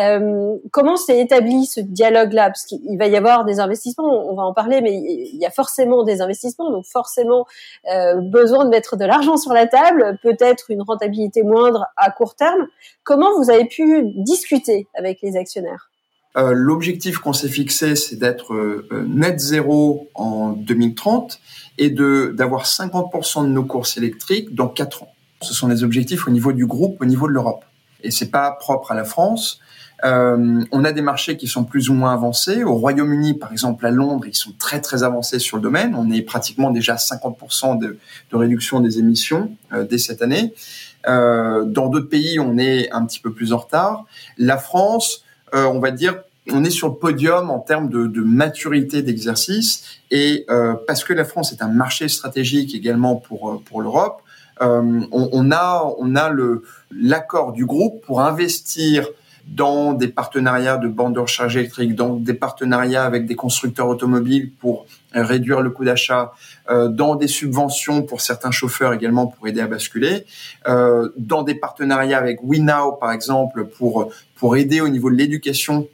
Euh, 0.00 0.56
comment 0.72 0.96
s'est 0.96 1.20
établi 1.20 1.64
ce 1.66 1.78
dialogue-là? 1.78 2.46
Parce 2.46 2.64
qu'il 2.64 2.98
va 2.98 3.06
y 3.06 3.16
avoir 3.16 3.44
des 3.44 3.60
investissements, 3.60 4.28
on 4.28 4.34
va 4.34 4.42
en 4.42 4.52
parler, 4.52 4.80
mais 4.80 4.94
il 4.94 5.36
y 5.36 5.46
a 5.46 5.50
forcément 5.50 6.02
des 6.02 6.20
investissements, 6.20 6.72
donc 6.72 6.86
forcément 6.86 7.46
besoin 8.16 8.64
de 8.64 8.70
mettre 8.70 8.96
de 8.96 9.04
l'argent 9.04 9.36
sur 9.36 9.52
la 9.52 9.68
table, 9.68 10.18
peut-être 10.22 10.72
une 10.72 10.82
rentabilité 10.82 11.44
moindre 11.44 11.86
à 11.96 12.10
court 12.10 12.34
terme. 12.34 12.66
Comment 13.04 13.36
vous 13.38 13.48
avez 13.48 13.66
pu 13.66 14.02
discuter 14.16 14.88
avec 14.94 15.22
les 15.22 15.36
actionnaires? 15.36 15.88
Euh, 16.36 16.52
L'objectif 16.52 17.18
qu'on 17.18 17.32
s'est 17.32 17.48
fixé, 17.48 17.96
c'est 17.96 18.16
d'être 18.16 18.54
euh, 18.54 19.06
net 19.08 19.40
zéro 19.40 20.08
en 20.14 20.50
2030 20.50 21.40
et 21.78 21.90
de 21.90 22.32
d'avoir 22.36 22.64
50% 22.64 23.44
de 23.44 23.48
nos 23.48 23.64
courses 23.64 23.96
électriques 23.96 24.54
dans 24.54 24.68
4 24.68 25.04
ans. 25.04 25.12
Ce 25.42 25.54
sont 25.54 25.68
des 25.68 25.84
objectifs 25.84 26.26
au 26.26 26.30
niveau 26.30 26.52
du 26.52 26.66
groupe, 26.66 27.00
au 27.00 27.04
niveau 27.04 27.28
de 27.28 27.32
l'Europe. 27.32 27.64
Et 28.02 28.10
c'est 28.10 28.30
pas 28.30 28.50
propre 28.52 28.92
à 28.92 28.94
la 28.94 29.04
France. 29.04 29.60
Euh, 30.04 30.62
on 30.72 30.84
a 30.84 30.92
des 30.92 31.00
marchés 31.00 31.36
qui 31.36 31.46
sont 31.46 31.64
plus 31.64 31.88
ou 31.88 31.94
moins 31.94 32.12
avancés. 32.12 32.64
Au 32.64 32.74
Royaume-Uni, 32.74 33.34
par 33.34 33.52
exemple, 33.52 33.86
à 33.86 33.90
Londres, 33.90 34.24
ils 34.26 34.34
sont 34.34 34.52
très 34.58 34.80
très 34.80 35.02
avancés 35.02 35.38
sur 35.38 35.56
le 35.56 35.62
domaine. 35.62 35.94
On 35.94 36.10
est 36.10 36.22
pratiquement 36.22 36.70
déjà 36.70 36.94
à 36.94 36.96
50% 36.96 37.78
de, 37.78 37.98
de, 38.30 38.36
réduction 38.36 38.80
des 38.80 38.98
émissions 38.98 39.50
euh, 39.72 39.84
dès 39.84 39.98
cette 39.98 40.22
année. 40.22 40.52
Euh, 41.08 41.64
dans 41.64 41.88
d'autres 41.88 42.08
pays, 42.08 42.38
on 42.38 42.58
est 42.58 42.90
un 42.90 43.06
petit 43.06 43.20
peu 43.20 43.32
plus 43.32 43.52
en 43.52 43.58
retard. 43.58 44.04
La 44.36 44.58
France, 44.58 45.24
euh, 45.54 45.64
on 45.64 45.78
va 45.78 45.90
dire, 45.90 46.22
on 46.52 46.64
est 46.64 46.70
sur 46.70 46.88
le 46.88 46.94
podium 46.94 47.50
en 47.50 47.58
termes 47.58 47.88
de, 47.88 48.06
de 48.06 48.20
maturité 48.22 49.02
d'exercice. 49.02 49.84
Et 50.10 50.44
euh, 50.50 50.74
parce 50.86 51.04
que 51.04 51.12
la 51.12 51.24
France 51.24 51.52
est 51.52 51.62
un 51.62 51.68
marché 51.68 52.08
stratégique 52.08 52.74
également 52.74 53.16
pour 53.16 53.62
pour 53.64 53.82
l'Europe, 53.82 54.22
on, 54.60 55.06
on, 55.10 55.50
a 55.52 55.94
on 55.98 56.16
a 56.16 56.30
le 56.30 56.62
l'accord 56.90 57.52
du 57.52 57.66
groupe 57.66 58.00
pour 58.06 58.22
investir 58.22 59.06
dans 59.46 59.92
des 59.92 60.08
partenariats 60.08 60.76
de 60.76 60.88
bandes 60.88 61.14
de 61.14 61.20
recharge 61.20 61.56
électrique, 61.56 61.94
dans 61.94 62.16
des 62.16 62.34
partenariats 62.34 63.04
avec 63.04 63.26
des 63.26 63.36
constructeurs 63.36 63.88
automobiles 63.88 64.50
pour 64.50 64.86
euh, 65.14 65.24
réduire 65.24 65.60
le 65.60 65.70
coût 65.70 65.84
d'achat, 65.84 66.32
euh, 66.68 66.88
dans 66.88 67.14
des 67.14 67.28
subventions 67.28 68.02
pour 68.02 68.20
certains 68.20 68.50
chauffeurs 68.50 68.92
également 68.92 69.28
pour 69.28 69.46
aider 69.46 69.60
à 69.60 69.68
basculer, 69.68 70.26
euh, 70.66 71.10
dans 71.16 71.42
des 71.42 71.54
partenariats 71.54 72.18
avec 72.18 72.40
WeNow 72.42 72.92
par 72.92 73.12
exemple 73.12 73.66
pour 73.66 74.12
pour 74.34 74.56
aider 74.56 74.80
au 74.80 74.88
niveau 74.88 75.10
de 75.10 75.16
l'éducation 75.16 75.88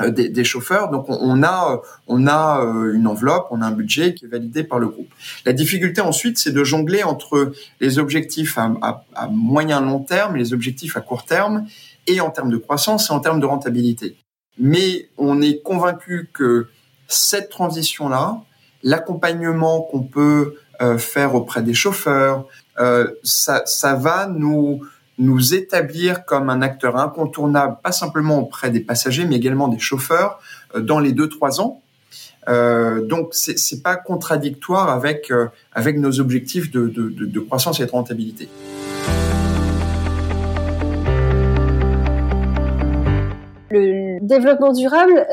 des, 0.00 0.28
des, 0.28 0.44
chauffeurs. 0.44 0.90
Donc 0.90 1.06
on, 1.08 1.42
a 1.42 1.82
on 2.06 2.26
a 2.26 2.60
une 2.94 3.06
enveloppe, 3.06 3.48
on 3.50 3.62
a 3.62 3.66
un 3.66 3.72
budget 3.72 4.14
qui 4.14 4.24
est 4.24 4.28
validé 4.28 4.64
par 4.64 4.78
le 4.78 4.88
groupe. 4.88 5.12
La 5.44 5.52
difficulté 5.52 6.00
ensuite, 6.00 6.38
c'est 6.38 6.52
de 6.52 6.64
jongler 6.64 7.02
entre 7.02 7.52
les 7.80 7.98
objectifs 7.98 8.58
à, 8.58 8.72
à, 8.82 9.04
à 9.14 9.26
moyen 9.28 9.80
long 9.80 10.00
terme 10.00 10.36
les 10.36 10.52
objectifs 10.52 10.96
à 10.96 11.00
court 11.00 11.24
terme 11.24 11.66
et 12.06 12.20
en 12.20 12.30
termes 12.30 12.50
de 12.50 12.56
croissance 12.56 13.10
et 13.10 13.12
en 13.12 13.20
termes 13.20 13.40
de 13.40 13.46
rentabilité. 13.46 14.16
Mais 14.58 15.08
on 15.18 15.40
est 15.40 15.62
convaincu 15.62 16.28
que 16.32 16.68
cette 17.08 17.48
transition-là, 17.50 18.42
l'accompagnement 18.82 19.82
qu'on 19.82 20.02
peut 20.02 20.54
euh, 20.80 20.98
faire 20.98 21.34
auprès 21.34 21.62
des 21.62 21.74
chauffeurs, 21.74 22.46
euh, 22.78 23.06
ça, 23.22 23.62
ça 23.66 23.94
va 23.94 24.26
nous 24.26 24.80
nous 25.22 25.54
établir 25.54 26.24
comme 26.24 26.50
un 26.50 26.62
acteur 26.62 26.96
incontournable, 26.96 27.76
pas 27.82 27.92
simplement 27.92 28.40
auprès 28.40 28.70
des 28.70 28.80
passagers, 28.80 29.24
mais 29.24 29.36
également 29.36 29.68
des 29.68 29.78
chauffeurs 29.78 30.40
euh, 30.74 30.80
dans 30.80 30.98
les 30.98 31.12
deux 31.12 31.28
trois 31.28 31.60
ans. 31.60 31.80
Euh, 32.48 33.06
donc 33.06 33.28
c'est 33.32 33.56
c'est 33.56 33.82
pas 33.82 33.94
contradictoire 33.94 34.90
avec 34.90 35.30
euh, 35.30 35.46
avec 35.72 35.96
nos 35.96 36.18
objectifs 36.18 36.72
de, 36.72 36.88
de, 36.88 37.40
croissance 37.40 37.78
et 37.78 37.86
de 37.86 37.90
rentabilité. 37.90 38.48
le 43.74 44.18
développement 44.20 44.74
durable, 44.74 45.26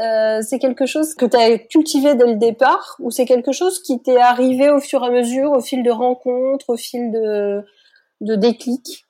c'est 0.44 0.60
quelque 0.60 0.86
chose 0.86 1.14
que 1.14 1.26
tu 1.26 1.36
as 1.36 1.58
cultivé 1.58 2.16
dès 2.16 2.26
le 2.26 2.36
départ 2.36 2.96
ou 3.00 3.12
c'est 3.12 3.26
quelque 3.26 3.52
chose 3.52 3.84
qui 3.84 4.02
t'est 4.02 4.22
arrivé 4.22 4.70
au 4.70 4.80
fur 4.80 5.04
et 5.04 5.08
à 5.08 5.12
mesure, 5.12 5.52
au 5.52 5.60
fil 5.60 5.84
de 5.84 5.92
rencontres, 5.92 6.70
au 6.70 6.78
fil 6.78 7.12
de, 7.12 7.62
de 8.22 8.36
déclics? 8.36 9.09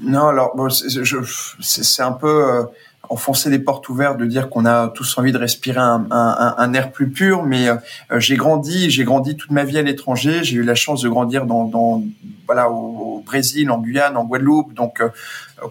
Non, 0.00 0.28
alors 0.28 0.54
bon, 0.56 0.68
c'est 0.70 2.02
un 2.02 2.12
peu 2.12 2.52
euh, 2.52 2.62
enfoncer 3.08 3.50
des 3.50 3.58
portes 3.58 3.88
ouvertes 3.88 4.18
de 4.18 4.26
dire 4.26 4.48
qu'on 4.48 4.64
a 4.64 4.88
tous 4.88 5.18
envie 5.18 5.32
de 5.32 5.38
respirer 5.38 5.80
un, 5.80 6.06
un, 6.10 6.54
un 6.56 6.72
air 6.74 6.92
plus 6.92 7.10
pur, 7.10 7.42
mais 7.42 7.68
euh, 7.68 7.76
j'ai 8.18 8.36
grandi, 8.36 8.90
j'ai 8.90 9.04
grandi 9.04 9.36
toute 9.36 9.50
ma 9.50 9.64
vie 9.64 9.78
à 9.78 9.82
l'étranger. 9.82 10.44
J'ai 10.44 10.56
eu 10.56 10.62
la 10.62 10.74
chance 10.74 11.02
de 11.02 11.08
grandir 11.08 11.46
dans, 11.46 11.64
dans 11.64 12.02
voilà 12.46 12.70
au, 12.70 13.22
Brésil, 13.26 13.70
en 13.70 13.78
Guyane, 13.78 14.16
en 14.16 14.24
Guadeloupe, 14.24 14.72
donc 14.72 15.00
euh, 15.00 15.08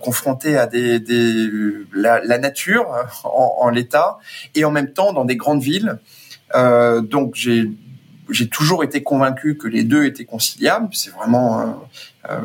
confronté 0.01 0.57
à 0.57 0.67
des, 0.67 0.99
des 0.99 1.49
la, 1.93 2.19
la, 2.23 2.37
nature 2.37 2.85
en, 3.23 3.57
en 3.61 3.69
l'état 3.69 4.19
et 4.53 4.63
en 4.63 4.69
même 4.69 4.91
temps 4.91 5.11
dans 5.13 5.25
des 5.25 5.37
grandes 5.37 5.61
villes. 5.61 5.97
Euh, 6.55 7.01
donc 7.01 7.33
j'ai 7.35 7.71
j'ai 8.29 8.47
toujours 8.47 8.83
été 8.83 9.03
convaincu 9.03 9.57
que 9.57 9.67
les 9.67 9.83
deux 9.83 10.05
étaient 10.05 10.25
conciliables. 10.25 10.89
C'est 10.91 11.11
vraiment 11.11 11.81
euh, 12.29 12.37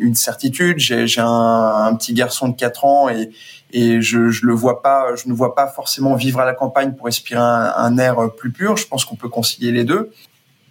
une 0.00 0.14
certitude. 0.14 0.78
J'ai 0.78 1.20
un, 1.20 1.94
petit 1.98 2.14
garçon 2.14 2.48
de 2.48 2.56
4 2.56 2.84
ans 2.84 3.08
et, 3.08 3.30
je, 3.74 4.28
je 4.28 4.46
le 4.46 4.52
vois 4.52 4.82
pas, 4.82 5.14
je 5.16 5.28
ne 5.28 5.34
vois 5.34 5.54
pas 5.54 5.66
forcément 5.66 6.14
vivre 6.14 6.40
à 6.40 6.44
la 6.44 6.52
campagne 6.54 6.92
pour 6.92 7.06
respirer 7.06 7.40
un, 7.40 7.98
air 7.98 8.16
plus 8.36 8.52
pur. 8.52 8.76
Je 8.76 8.86
pense 8.86 9.04
qu'on 9.04 9.16
peut 9.16 9.30
concilier 9.30 9.72
les 9.72 9.84
deux. 9.84 10.10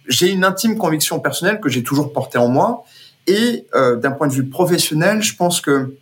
J'ai 0.08 0.30
une 0.30 0.44
intime 0.44 0.78
conviction 0.78 1.20
personnelle 1.20 1.60
que 1.60 1.68
j'ai 1.68 1.82
toujours 1.82 2.12
portée 2.12 2.38
en 2.38 2.48
moi. 2.48 2.84
Et 3.26 3.66
euh, 3.74 3.96
d'un 3.96 4.10
point 4.10 4.26
de 4.26 4.32
vue 4.32 4.46
professionnel, 4.46 5.22
je 5.22 5.36
pense 5.36 5.60
que 5.60 5.94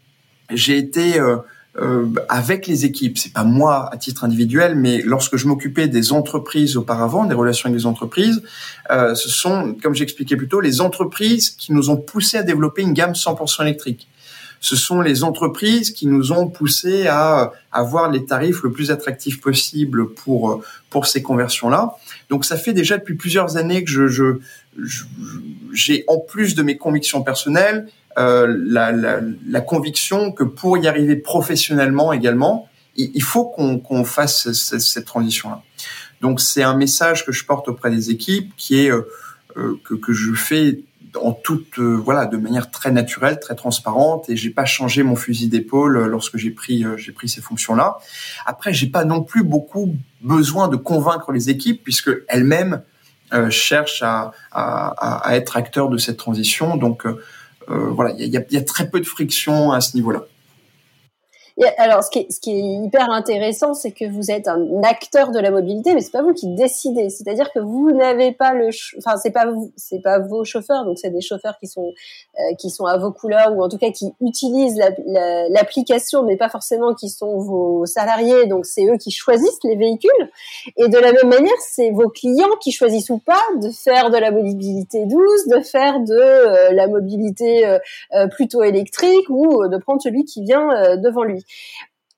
j'ai 0.50 0.78
été 0.78 1.18
euh, 1.18 1.36
euh, 1.78 2.06
avec 2.28 2.66
les 2.66 2.84
équipes, 2.84 3.16
c'est 3.16 3.32
pas 3.32 3.44
moi 3.44 3.88
à 3.92 3.96
titre 3.96 4.24
individuel, 4.24 4.74
mais 4.74 5.02
lorsque 5.02 5.36
je 5.36 5.46
m'occupais 5.46 5.86
des 5.86 6.12
entreprises 6.12 6.76
auparavant, 6.76 7.24
des 7.24 7.34
relations 7.34 7.68
avec 7.68 7.78
les 7.78 7.86
entreprises, 7.86 8.42
euh, 8.90 9.14
ce 9.14 9.28
sont, 9.28 9.76
comme 9.80 9.94
j'expliquais 9.94 10.36
plus 10.36 10.48
tôt, 10.48 10.60
les 10.60 10.80
entreprises 10.80 11.50
qui 11.50 11.72
nous 11.72 11.88
ont 11.88 11.96
poussé 11.96 12.38
à 12.38 12.42
développer 12.42 12.82
une 12.82 12.92
gamme 12.92 13.12
100% 13.12 13.62
électrique. 13.62 14.08
Ce 14.62 14.76
sont 14.76 15.00
les 15.00 15.22
entreprises 15.24 15.90
qui 15.90 16.06
nous 16.06 16.32
ont 16.32 16.48
poussé 16.48 17.06
à 17.06 17.52
avoir 17.72 18.10
les 18.10 18.26
tarifs 18.26 18.62
le 18.62 18.70
plus 18.70 18.90
attractifs 18.90 19.40
possible 19.40 20.12
pour 20.12 20.62
pour 20.90 21.06
ces 21.06 21.22
conversions-là. 21.22 21.96
Donc 22.28 22.44
ça 22.44 22.58
fait 22.58 22.74
déjà 22.74 22.98
depuis 22.98 23.14
plusieurs 23.14 23.56
années 23.56 23.82
que 23.84 23.90
je, 23.90 24.06
je 24.06 24.34
j'ai 25.72 26.04
en 26.08 26.18
plus 26.18 26.54
de 26.54 26.62
mes 26.62 26.76
convictions 26.76 27.22
personnelles 27.22 27.88
euh, 28.18 28.52
la, 28.66 28.90
la, 28.90 29.20
la, 29.46 29.60
conviction 29.60 30.32
que 30.32 30.42
pour 30.42 30.76
y 30.78 30.88
arriver 30.88 31.14
professionnellement 31.14 32.12
également, 32.12 32.68
il, 32.96 33.22
faut 33.22 33.44
qu'on 33.44 34.04
fasse 34.04 34.50
cette, 34.52 35.04
transition-là. 35.04 35.62
Donc 36.20 36.40
c'est 36.40 36.64
un 36.64 36.74
message 36.76 37.24
que 37.24 37.30
je 37.30 37.44
porte 37.44 37.68
auprès 37.68 37.90
des 37.90 38.10
équipes, 38.10 38.52
qui 38.56 38.80
est 38.80 38.90
euh, 38.90 39.08
euh, 39.56 39.80
que, 39.84 39.94
que, 39.94 40.12
je 40.12 40.32
fais 40.34 40.80
en 41.14 41.32
toute 41.32 41.78
voilà 41.78 42.26
de 42.26 42.36
manière 42.36 42.70
très 42.72 42.90
naturelle, 42.90 43.38
très 43.38 43.54
transparente, 43.54 44.28
et 44.28 44.36
j'ai 44.36 44.50
pas 44.50 44.64
changé 44.64 45.04
mon 45.04 45.16
fusil 45.16 45.48
d'épaule 45.48 46.06
lorsque 46.06 46.36
j'ai 46.36 46.50
pris 46.50 46.84
j'ai 46.96 47.12
pris 47.12 47.28
ces 47.28 47.40
fonctions-là. 47.40 47.98
Après, 48.44 48.74
j'ai 48.74 48.88
pas 48.88 49.04
non 49.04 49.22
plus 49.22 49.44
beaucoup 49.44 49.94
besoin 50.20 50.66
de 50.66 50.76
convaincre 50.76 51.30
les 51.32 51.48
équipes 51.48 51.82
puisque 51.82 52.10
elles-mêmes 52.28 52.82
cherchent 53.50 54.02
à, 54.02 54.32
à, 54.50 55.28
à, 55.28 55.36
être 55.36 55.56
acteurs 55.56 55.88
de 55.88 55.96
cette 55.96 56.16
transition. 56.16 56.76
Donc 56.76 57.06
euh, 57.06 57.22
voilà, 57.70 58.14
il 58.18 58.26
y 58.26 58.36
a, 58.36 58.42
y 58.50 58.56
a 58.56 58.62
très 58.62 58.88
peu 58.88 59.00
de 59.00 59.06
friction 59.06 59.72
à 59.72 59.80
ce 59.80 59.96
niveau-là 59.96 60.26
alors, 61.76 62.02
ce 62.02 62.10
qui, 62.10 62.20
est, 62.20 62.30
ce 62.30 62.40
qui 62.40 62.52
est 62.52 62.84
hyper 62.84 63.10
intéressant, 63.10 63.74
c'est 63.74 63.90
que 63.92 64.10
vous 64.10 64.30
êtes 64.30 64.48
un 64.48 64.82
acteur 64.82 65.30
de 65.30 65.38
la 65.38 65.50
mobilité, 65.50 65.94
mais 65.94 66.00
c'est 66.00 66.10
pas 66.10 66.22
vous 66.22 66.32
qui 66.32 66.54
décidez. 66.54 67.10
C'est-à-dire 67.10 67.52
que 67.52 67.58
vous 67.58 67.90
n'avez 67.92 68.32
pas 68.32 68.54
le, 68.54 68.70
enfin, 68.98 69.16
c'est 69.18 69.30
pas 69.30 69.46
vous, 69.46 69.70
c'est 69.76 70.00
pas 70.00 70.18
vos 70.18 70.44
chauffeurs, 70.44 70.84
donc 70.84 70.98
c'est 70.98 71.10
des 71.10 71.20
chauffeurs 71.20 71.58
qui 71.58 71.66
sont 71.66 71.92
euh, 72.38 72.54
qui 72.58 72.70
sont 72.70 72.86
à 72.86 72.96
vos 72.96 73.12
couleurs 73.12 73.52
ou 73.54 73.62
en 73.62 73.68
tout 73.68 73.78
cas 73.78 73.90
qui 73.90 74.12
utilisent 74.20 74.80
l'application, 75.50 76.22
mais 76.22 76.36
pas 76.36 76.48
forcément 76.48 76.94
qui 76.94 77.08
sont 77.08 77.38
vos 77.38 77.84
salariés. 77.84 78.46
Donc 78.46 78.64
c'est 78.64 78.86
eux 78.86 78.96
qui 78.96 79.10
choisissent 79.10 79.62
les 79.64 79.76
véhicules. 79.76 80.10
Et 80.76 80.88
de 80.88 80.98
la 80.98 81.12
même 81.12 81.28
manière, 81.28 81.52
c'est 81.60 81.90
vos 81.90 82.08
clients 82.08 82.56
qui 82.62 82.72
choisissent 82.72 83.10
ou 83.10 83.18
pas 83.18 83.42
de 83.60 83.70
faire 83.70 84.10
de 84.10 84.16
la 84.16 84.30
mobilité 84.30 85.04
douce, 85.06 85.46
de 85.48 85.60
faire 85.60 86.00
de 86.00 86.14
euh, 86.14 86.72
la 86.72 86.86
mobilité 86.86 87.66
euh, 87.66 88.28
plutôt 88.28 88.62
électrique 88.62 89.28
ou 89.28 89.68
de 89.68 89.76
prendre 89.76 90.00
celui 90.00 90.24
qui 90.24 90.42
vient 90.42 90.96
devant 90.96 91.24
lui. 91.24 91.44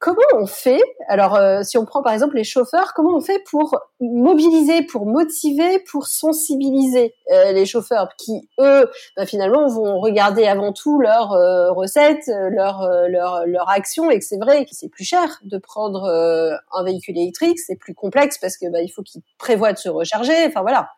Comment 0.02 0.18
on 0.34 0.46
fait 0.46 0.82
Alors, 1.06 1.36
euh, 1.36 1.62
si 1.62 1.78
on 1.78 1.84
prend 1.84 2.02
par 2.02 2.12
exemple 2.12 2.34
les 2.34 2.42
chauffeurs, 2.42 2.92
comment 2.92 3.16
on 3.16 3.20
fait 3.20 3.40
pour 3.48 3.78
mobiliser, 4.00 4.82
pour 4.82 5.06
motiver, 5.06 5.78
pour 5.88 6.08
sensibiliser 6.08 7.14
euh, 7.30 7.52
les 7.52 7.64
chauffeurs 7.66 8.08
qui, 8.18 8.48
eux, 8.58 8.90
bah, 9.16 9.26
finalement, 9.26 9.68
vont 9.68 10.00
regarder 10.00 10.44
avant 10.46 10.72
tout 10.72 11.00
leurs 11.00 11.30
euh, 11.34 11.70
recettes, 11.70 12.26
leurs 12.26 12.82
leur, 13.08 13.46
leur 13.46 13.70
actions, 13.70 14.10
et 14.10 14.18
que 14.18 14.24
c'est 14.24 14.40
vrai 14.40 14.64
que 14.64 14.72
c'est 14.72 14.88
plus 14.88 15.04
cher 15.04 15.38
de 15.44 15.56
prendre 15.56 16.02
un 16.72 16.82
véhicule 16.82 17.16
électrique, 17.16 17.60
c'est 17.60 17.76
plus 17.76 17.94
complexe 17.94 18.38
parce 18.38 18.56
que 18.56 18.68
bah, 18.72 18.82
il 18.82 18.88
faut 18.88 19.02
qu'ils 19.02 19.22
prévoient 19.38 19.72
de 19.72 19.78
se 19.78 19.88
recharger. 19.88 20.34
Enfin 20.48 20.62
voilà. 20.62 20.88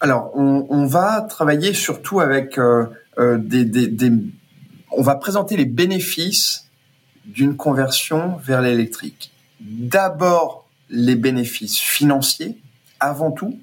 Alors, 0.00 0.30
on, 0.34 0.86
va 0.86 1.20
travailler 1.28 1.74
surtout 1.74 2.20
avec 2.20 2.58
des, 3.18 4.10
on 4.92 5.02
va 5.02 5.16
présenter 5.16 5.58
les 5.58 5.66
bénéfices 5.66 6.65
d'une 7.26 7.56
conversion 7.56 8.36
vers 8.42 8.62
l'électrique. 8.62 9.32
D'abord, 9.60 10.66
les 10.90 11.16
bénéfices 11.16 11.78
financiers, 11.78 12.56
avant 13.00 13.30
tout, 13.30 13.58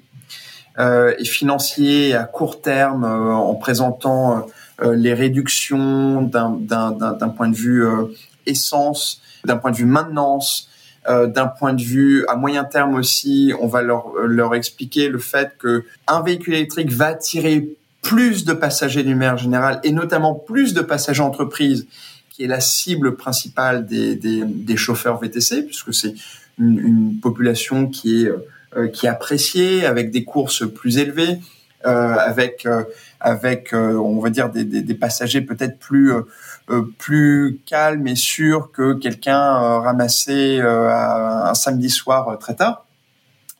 euh, 0.78 1.14
et 1.18 1.24
financiers 1.24 2.14
à 2.14 2.24
court 2.24 2.60
terme 2.60 3.04
euh, 3.04 3.32
en 3.32 3.54
présentant 3.54 4.46
euh, 4.82 4.96
les 4.96 5.14
réductions 5.14 6.22
d'un 6.22 7.28
point 7.36 7.48
de 7.48 7.54
vue 7.54 7.86
euh, 7.86 8.06
essence, 8.46 9.20
d'un 9.44 9.56
point 9.56 9.70
de 9.70 9.76
vue 9.76 9.84
maintenance, 9.84 10.68
euh, 11.08 11.28
d'un 11.28 11.46
point 11.46 11.74
de 11.74 11.82
vue 11.82 12.26
à 12.26 12.34
moyen 12.34 12.64
terme 12.64 12.96
aussi, 12.96 13.52
on 13.60 13.68
va 13.68 13.82
leur, 13.82 14.14
leur 14.24 14.54
expliquer 14.54 15.08
le 15.08 15.18
fait 15.18 15.52
que 15.58 15.84
un 16.08 16.22
véhicule 16.22 16.54
électrique 16.54 16.90
va 16.90 17.06
attirer 17.06 17.68
plus 18.02 18.44
de 18.44 18.52
passagers 18.52 19.04
du 19.04 19.14
manière 19.14 19.38
générale 19.38 19.80
et 19.84 19.92
notamment 19.92 20.34
plus 20.34 20.74
de 20.74 20.80
passagers 20.80 21.22
entreprises 21.22 21.86
qui 22.34 22.42
est 22.42 22.48
la 22.48 22.60
cible 22.60 23.14
principale 23.14 23.86
des, 23.86 24.16
des, 24.16 24.42
des 24.44 24.76
chauffeurs 24.76 25.20
VTC, 25.20 25.62
puisque 25.62 25.94
c'est 25.94 26.14
une, 26.58 26.80
une, 26.80 27.20
population 27.20 27.86
qui 27.86 28.24
est 28.24 28.32
euh, 28.76 28.88
qui 28.88 29.06
est 29.06 29.08
appréciée, 29.08 29.86
avec 29.86 30.10
des 30.10 30.24
courses 30.24 30.68
plus 30.68 30.98
élevées, 30.98 31.38
euh, 31.86 32.14
avec 32.14 32.66
euh, 32.66 32.82
avec 33.20 33.72
euh, 33.72 33.94
on 33.94 34.18
va 34.18 34.30
dire 34.30 34.50
des, 34.50 34.64
des, 34.64 34.94
passagers 34.94 35.42
peut-être 35.42 35.78
plus 35.78 36.12
plus 36.98 37.60
calmes 37.66 38.06
et 38.08 38.16
sûrs 38.16 38.72
que 38.72 38.94
quelqu'un 38.94 39.80
ramassé 39.80 40.60
un 40.60 41.54
samedi 41.54 41.90
soir 41.90 42.38
très 42.38 42.56
tard. 42.56 42.86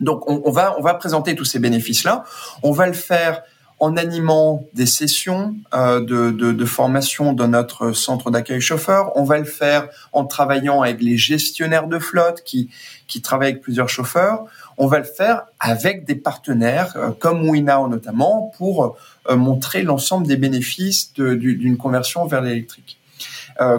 Donc 0.01 0.29
on, 0.29 0.43
on, 0.45 0.51
va 0.51 0.75
on 0.79 0.83
va 0.83 0.95
présenter 0.95 1.37
tous 1.37 1.45
ces 1.45 1.61
bénéfices 1.61 2.03
là. 2.03 2.25
On 2.65 2.73
va 2.73 2.87
le 2.87 2.95
faire 2.95 3.43
en 3.85 3.99
animant 3.99 4.65
des 4.73 4.87
sessions 4.87 5.57
euh, 5.75 6.01
de, 6.01 6.65
formation 6.65 7.35
dans 7.35 7.49
notre 7.49 7.93
centre 7.93 8.31
d'accueil 8.31 8.63
chauffeur. 8.63 9.13
On 9.15 9.25
va 9.25 9.37
le 9.37 9.45
faire 9.45 9.89
en 10.15 10.25
travaillant 10.25 10.81
avec 10.81 11.03
les 11.03 11.19
gestionnaires 11.19 11.87
de 11.87 11.99
flotte 11.99 12.43
qui, 12.45 12.71
qui 13.09 13.21
travaillent 13.21 13.51
avec 13.51 13.61
plusieurs 13.61 13.91
chauffeurs. 13.91 14.47
On 14.79 14.87
va 14.87 15.01
le 15.01 15.05
faire 15.05 15.43
avec 15.61 16.07
des 16.07 16.15
partenaires 16.15 16.95
euh, 16.97 17.11
comme 17.11 17.47
Winnow 17.47 17.89
notamment 17.89 18.55
pour 18.57 18.97
euh, 19.29 19.37
montrer 19.37 19.83
l'ensemble 19.83 20.27
des 20.27 20.39
bénéfices 20.39 21.13
d'une 21.13 21.77
conversion 21.77 22.27
vers 22.27 22.41
l'électrique. 22.41 22.99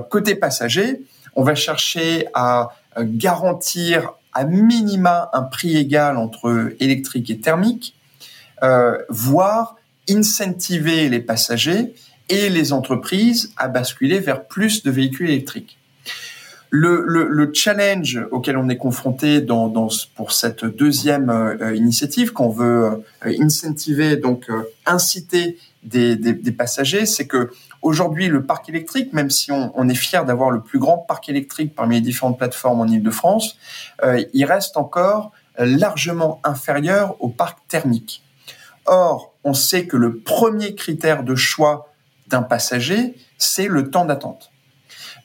Côté 0.09 0.35
passager, 0.35 1.01
on 1.35 1.43
va 1.43 1.53
chercher 1.53 2.27
à 2.33 2.69
garantir 2.97 4.13
à 4.31 4.45
minima 4.45 5.29
un 5.33 5.41
prix 5.41 5.75
égal 5.75 6.15
entre 6.15 6.71
électrique 6.79 7.29
et 7.29 7.39
thermique, 7.39 7.93
voire 9.09 9.75
incentiver 10.09 11.09
les 11.09 11.19
passagers 11.19 11.93
et 12.29 12.49
les 12.49 12.73
entreprises 12.73 13.53
à 13.57 13.67
basculer 13.67 14.19
vers 14.19 14.45
plus 14.45 14.83
de 14.83 14.91
véhicules 14.91 15.29
électriques. 15.29 15.77
Le, 16.71 17.03
le, 17.07 17.27
le 17.29 17.51
challenge 17.53 18.19
auquel 18.31 18.57
on 18.57 18.67
est 18.67 18.77
confronté 18.77 19.39
dans, 19.39 19.67
dans, 19.69 19.87
pour 20.15 20.31
cette 20.31 20.65
deuxième 20.65 21.29
euh, 21.29 21.75
initiative, 21.75 22.33
qu'on 22.33 22.49
veut 22.49 23.05
euh, 23.25 23.33
incentiver, 23.39 24.17
donc 24.17 24.49
euh, 24.49 24.63
inciter 24.85 25.57
des, 25.83 26.15
des, 26.15 26.33
des 26.33 26.51
passagers, 26.51 27.05
c'est 27.05 27.27
que 27.27 27.51
aujourd'hui 27.81 28.27
le 28.27 28.43
parc 28.43 28.67
électrique, 28.67 29.13
même 29.13 29.29
si 29.29 29.51
on, 29.51 29.71
on 29.75 29.87
est 29.87 29.95
fier 29.95 30.25
d'avoir 30.25 30.49
le 30.49 30.59
plus 30.59 30.79
grand 30.79 30.97
parc 30.97 31.29
électrique 31.29 31.75
parmi 31.75 31.95
les 31.95 32.01
différentes 32.01 32.39
plateformes 32.39 32.81
en 32.81 32.87
Ile-de-France, 32.87 33.57
il 34.33 34.45
reste 34.45 34.75
encore 34.77 35.31
largement 35.59 36.41
inférieur 36.43 37.15
au 37.19 37.29
parc 37.29 37.59
thermique. 37.67 38.23
Or, 38.85 39.33
on 39.43 39.53
sait 39.53 39.87
que 39.87 39.97
le 39.97 40.17
premier 40.19 40.75
critère 40.75 41.23
de 41.23 41.35
choix 41.35 41.89
d'un 42.27 42.41
passager, 42.41 43.15
c'est 43.37 43.67
le 43.67 43.89
temps 43.89 44.05
d'attente. 44.05 44.51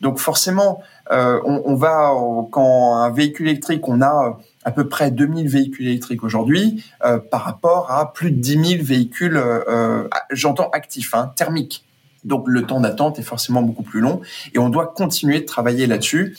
Donc 0.00 0.18
forcément, 0.18 0.82
euh, 1.10 1.40
on, 1.44 1.62
on, 1.66 1.74
va 1.74 2.12
quand 2.50 2.96
un 2.96 3.10
véhicule 3.10 3.48
électrique, 3.48 3.86
on 3.86 4.00
a 4.00 4.28
euh, 4.28 4.42
à 4.64 4.70
peu 4.70 4.88
près 4.88 5.10
2000 5.10 5.48
véhicules 5.48 5.88
électriques 5.88 6.24
aujourd'hui 6.24 6.84
euh, 7.04 7.18
par 7.18 7.44
rapport 7.44 7.90
à 7.90 8.12
plus 8.12 8.30
de 8.30 8.40
10 8.40 8.68
000 8.76 8.84
véhicules, 8.84 9.36
euh, 9.36 10.08
j'entends 10.30 10.70
actifs, 10.70 11.14
hein, 11.14 11.32
thermiques. 11.36 11.84
Donc 12.24 12.44
le 12.46 12.62
temps 12.62 12.80
d'attente 12.80 13.18
est 13.18 13.22
forcément 13.22 13.62
beaucoup 13.62 13.82
plus 13.82 14.00
long 14.00 14.20
et 14.54 14.58
on 14.58 14.68
doit 14.68 14.92
continuer 14.94 15.40
de 15.40 15.46
travailler 15.46 15.86
là-dessus. 15.86 16.36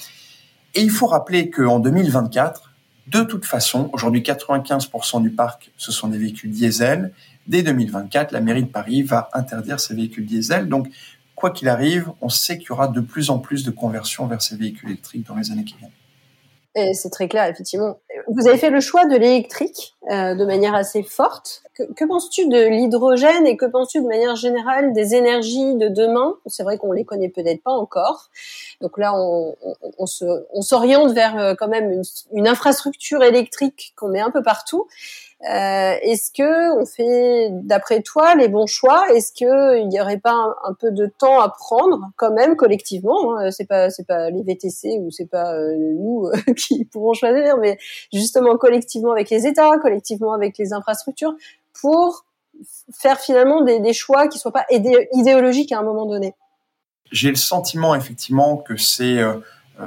Et 0.74 0.82
il 0.82 0.92
faut 0.92 1.08
rappeler 1.08 1.50
qu'en 1.50 1.80
2024, 1.80 2.71
de 3.12 3.24
toute 3.24 3.46
façon, 3.46 3.90
aujourd'hui, 3.92 4.22
95% 4.22 5.22
du 5.22 5.32
parc, 5.32 5.72
ce 5.76 5.92
sont 5.92 6.08
des 6.08 6.18
véhicules 6.18 6.50
diesel. 6.50 7.12
Dès 7.46 7.62
2024, 7.62 8.32
la 8.32 8.40
mairie 8.40 8.64
de 8.64 8.70
Paris 8.70 9.04
va 9.04 9.30
interdire 9.34 9.82
ces 9.82 9.94
véhicules 9.94 10.26
diesel. 10.26 10.70
Donc, 10.70 10.88
quoi 11.36 11.52
qu'il 11.52 11.68
arrive, 11.68 12.10
on 12.22 12.30
sait 12.30 12.58
qu'il 12.58 12.70
y 12.70 12.72
aura 12.72 12.88
de 12.88 13.02
plus 13.02 13.30
en 13.30 13.40
plus 13.40 13.66
de 13.66 13.72
conversions 13.72 14.28
vers 14.28 14.42
ces 14.42 14.56
véhicules 14.56 14.90
électriques 14.90 15.28
dans 15.28 15.36
les 15.36 15.52
années 15.52 15.66
qui 15.66 15.76
viennent. 15.78 15.92
C'est 16.74 17.10
très 17.12 17.28
clair, 17.28 17.50
effectivement. 17.50 18.00
Vous 18.28 18.48
avez 18.48 18.58
fait 18.58 18.70
le 18.70 18.80
choix 18.80 19.06
de 19.06 19.16
l'électrique 19.18 19.96
euh, 20.10 20.36
de 20.36 20.46
manière 20.46 20.74
assez 20.74 21.04
forte. 21.04 21.64
Que, 21.76 21.84
que 21.84 22.06
penses-tu 22.06 22.48
de 22.48 22.66
l'hydrogène 22.66 23.46
et 23.46 23.58
que 23.58 23.66
penses-tu 23.66 24.02
de 24.02 24.08
manière 24.08 24.38
générale 24.38 24.94
des 24.94 25.14
énergies 25.16 25.76
de 25.76 25.90
demain? 25.90 26.36
C'est 26.46 26.64
vrai 26.64 26.78
qu'on 26.78 26.94
les 26.94 27.04
connaît 27.04 27.28
peut-être 27.28 27.62
pas 27.62 27.72
encore. 27.72 28.30
Donc 28.80 28.98
là, 28.98 29.14
on, 29.14 29.56
on, 29.62 29.76
on, 29.98 30.06
se, 30.06 30.26
on 30.54 30.62
s'oriente 30.62 31.12
vers 31.12 31.38
euh, 31.38 31.56
quand 31.56 31.68
même 31.68 31.92
une, 31.92 32.04
une 32.32 32.48
infrastructure 32.48 33.22
électrique 33.22 33.94
qu'on 33.98 34.08
met 34.08 34.22
un 34.22 34.32
peu 34.32 34.42
partout. 34.42 34.88
Euh, 35.50 35.96
est-ce 36.04 36.32
que 36.32 36.80
on 36.80 36.86
fait, 36.86 37.50
d'après 37.64 38.02
toi, 38.04 38.36
les 38.36 38.48
bons 38.48 38.68
choix 38.68 39.06
Est-ce 39.16 39.32
que 39.34 39.80
il 39.80 39.92
y 39.92 40.00
aurait 40.00 40.20
pas 40.20 40.56
un, 40.64 40.74
peu 40.74 40.92
de 40.92 41.08
temps 41.08 41.40
à 41.40 41.50
prendre, 41.50 42.12
quand 42.16 42.32
même, 42.32 42.56
collectivement 42.56 43.38
hein 43.38 43.50
C'est 43.50 43.66
pas, 43.66 43.90
c'est 43.90 44.06
pas 44.06 44.30
les 44.30 44.44
VTC 44.44 45.00
ou 45.00 45.10
c'est 45.10 45.26
pas 45.26 45.56
euh, 45.56 45.76
nous 45.78 46.28
euh, 46.28 46.54
qui 46.58 46.86
pourrons 46.86 47.14
choisir, 47.14 47.58
mais 47.58 47.80
justement 48.14 48.56
collectivement 48.58 49.12
avec 49.12 49.32
les 49.32 49.48
États, 49.48 49.80
collectivement 49.80 50.34
avec 50.34 50.60
les 50.60 50.74
infrastructures, 50.74 51.34
pour 51.82 52.26
faire 52.94 53.20
finalement 53.20 53.62
des, 53.62 53.80
des 53.80 53.94
choix 53.94 54.28
qui 54.28 54.38
soient 54.38 54.52
pas 54.52 54.66
idéologiques 54.70 55.72
à 55.72 55.80
un 55.80 55.84
moment 55.84 56.06
donné? 56.06 56.36
J'ai 57.12 57.30
le 57.30 57.36
sentiment 57.36 57.96
effectivement 57.96 58.58
que 58.58 58.78
c'est 58.78 59.18
euh, 59.18 59.34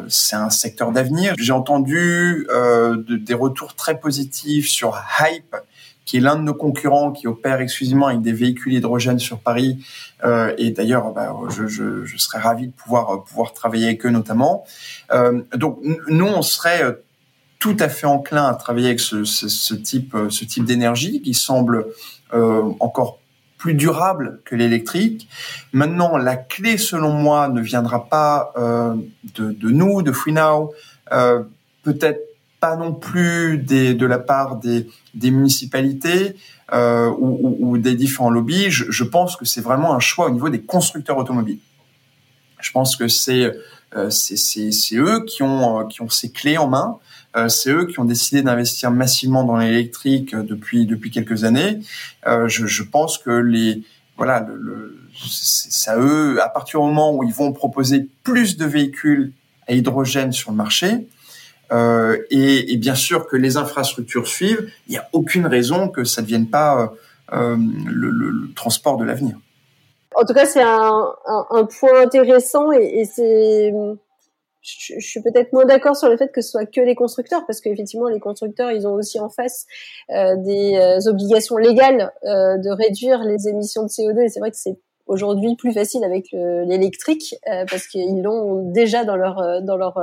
c'est 0.08 0.36
un 0.36 0.50
secteur 0.50 0.92
d'avenir. 0.92 1.34
J'ai 1.38 1.52
entendu 1.52 2.46
euh, 2.50 2.96
de, 2.96 3.16
des 3.16 3.34
retours 3.34 3.74
très 3.74 3.98
positifs 3.98 4.68
sur 4.68 5.00
Hype, 5.20 5.56
qui 6.04 6.18
est 6.18 6.20
l'un 6.20 6.36
de 6.36 6.42
nos 6.42 6.54
concurrents 6.54 7.12
qui 7.12 7.26
opère 7.26 7.60
exclusivement 7.60 8.08
avec 8.08 8.22
des 8.22 8.32
véhicules 8.32 8.74
hydrogène 8.74 9.18
sur 9.18 9.38
Paris. 9.38 9.84
Euh, 10.24 10.54
et 10.58 10.70
d'ailleurs, 10.70 11.12
bah, 11.12 11.34
je, 11.48 12.16
serais 12.16 12.38
ravi 12.38 12.68
de 12.68 12.72
pouvoir 12.72 13.52
travailler 13.54 13.86
avec 13.86 14.04
eux 14.04 14.10
notamment. 14.10 14.64
Euh, 15.12 15.42
donc 15.54 15.78
nous, 16.08 16.26
on 16.26 16.42
serait 16.42 16.98
tout 17.64 17.76
à 17.80 17.88
fait 17.88 18.06
enclin 18.06 18.44
à 18.44 18.54
travailler 18.54 18.88
avec 18.88 19.00
ce, 19.00 19.74
type 19.74 20.64
d'énergie 20.64 21.22
qui 21.22 21.32
semble 21.32 21.86
euh, 22.34 22.62
encore 22.80 23.20
plus 23.64 23.72
durable 23.72 24.40
que 24.44 24.54
l'électrique. 24.54 25.26
Maintenant, 25.72 26.18
la 26.18 26.36
clé, 26.36 26.76
selon 26.76 27.12
moi, 27.14 27.48
ne 27.48 27.62
viendra 27.62 28.10
pas 28.10 28.52
euh, 28.58 28.94
de, 29.36 29.70
nous, 29.70 30.02
de 30.02 30.12
FreeNow, 30.12 30.74
euh, 31.12 31.42
peut-être 31.82 32.20
pas 32.60 32.76
non 32.76 32.92
plus 32.92 33.56
de 33.56 34.04
la 34.04 34.18
part 34.18 34.56
des, 34.56 34.86
municipalités 35.14 36.36
euh, 36.74 37.10
ou, 37.18 37.78
des 37.78 37.94
différents 37.94 38.28
lobbies. 38.28 38.66
Je, 38.68 39.04
pense 39.04 39.34
que 39.34 39.46
c'est 39.46 39.62
vraiment 39.62 39.94
un 39.94 40.00
choix 40.00 40.26
au 40.26 40.30
niveau 40.30 40.50
des 40.50 40.60
constructeurs 40.60 41.16
automobiles. 41.16 41.60
Je 42.60 42.70
pense 42.70 42.96
que 42.96 43.08
c'est 43.08 43.50
euh, 43.96 44.10
c'est 44.10 44.96
eux 44.96 45.24
qui 45.24 45.42
ont 45.42 45.86
qui 45.86 46.02
ont 46.02 46.10
ces 46.10 46.30
clés 46.32 46.58
en 46.58 46.66
main. 46.66 46.98
Euh, 47.36 47.48
c'est 47.48 47.70
eux 47.70 47.86
qui 47.86 47.98
ont 48.00 48.04
décidé 48.04 48.42
d'investir 48.42 48.90
massivement 48.90 49.44
dans 49.44 49.56
l'électrique 49.56 50.34
depuis 50.36 50.86
depuis 50.86 51.10
quelques 51.10 51.44
années. 51.44 51.80
Je, 52.26 52.66
je, 52.66 52.82
pense 52.82 53.18
que 53.18 53.30
les 53.30 53.82
voilà 54.16 54.40
le, 54.40 54.56
le 54.56 54.98
c'est 55.26 55.90
à 55.90 55.98
eux 55.98 56.40
à 56.40 56.48
partir 56.48 56.80
du 56.80 56.86
moment 56.86 57.14
où 57.14 57.24
ils 57.24 57.34
vont 57.34 57.52
proposer 57.52 58.08
plus 58.22 58.56
de 58.56 58.64
véhicules 58.64 59.32
à 59.66 59.72
hydrogène 59.72 60.32
sur 60.32 60.50
le 60.50 60.56
marché. 60.56 61.06
Euh, 61.72 62.18
et, 62.30 62.72
et, 62.72 62.76
bien 62.76 62.94
sûr 62.94 63.26
que 63.26 63.36
les 63.36 63.56
infrastructures 63.56 64.28
suivent. 64.28 64.70
Il 64.86 64.92
n'y 64.92 64.98
a 64.98 65.08
aucune 65.12 65.46
raison 65.46 65.88
que 65.88 66.04
ça 66.04 66.20
ne 66.20 66.26
devienne 66.26 66.48
pas 66.48 66.92
euh, 67.32 67.56
le, 67.86 68.10
le, 68.10 68.30
le, 68.30 68.52
transport 68.54 68.96
de 68.96 69.04
l'avenir. 69.04 69.36
En 70.14 70.24
tout 70.24 70.34
cas, 70.34 70.46
c'est 70.46 70.62
un, 70.62 71.08
un, 71.26 71.46
un, 71.50 71.64
point 71.64 72.02
intéressant 72.02 72.70
et, 72.70 73.00
et 73.00 73.04
c'est 73.04 73.72
je, 74.64 74.98
suis 74.98 75.22
peut-être 75.22 75.52
moins 75.52 75.66
d'accord 75.66 75.96
sur 75.96 76.08
le 76.08 76.16
fait 76.16 76.32
que 76.32 76.40
ce 76.40 76.50
soit 76.50 76.66
que 76.66 76.80
les 76.80 76.94
constructeurs, 76.94 77.44
parce 77.46 77.60
qu'effectivement, 77.60 78.08
les 78.08 78.20
constructeurs, 78.20 78.70
ils 78.70 78.86
ont 78.86 78.94
aussi 78.94 79.20
en 79.20 79.28
face 79.28 79.66
euh, 80.10 80.36
des 80.36 80.76
euh, 80.76 81.10
obligations 81.10 81.56
légales 81.56 82.12
euh, 82.24 82.56
de 82.56 82.70
réduire 82.70 83.22
les 83.24 83.48
émissions 83.48 83.82
de 83.82 83.88
CO2. 83.88 84.24
Et 84.24 84.28
c'est 84.28 84.40
vrai 84.40 84.50
que 84.50 84.56
c'est 84.56 84.78
aujourd'hui 85.06 85.54
plus 85.56 85.72
facile 85.72 86.02
avec 86.02 86.28
l'électrique, 86.32 87.34
euh, 87.48 87.66
parce 87.70 87.86
qu'ils 87.86 88.22
l'ont 88.22 88.70
déjà 88.70 89.04
dans 89.04 89.16
leur 89.16 89.38
euh, 89.38 89.60
dans 89.60 89.76
leur 89.76 90.00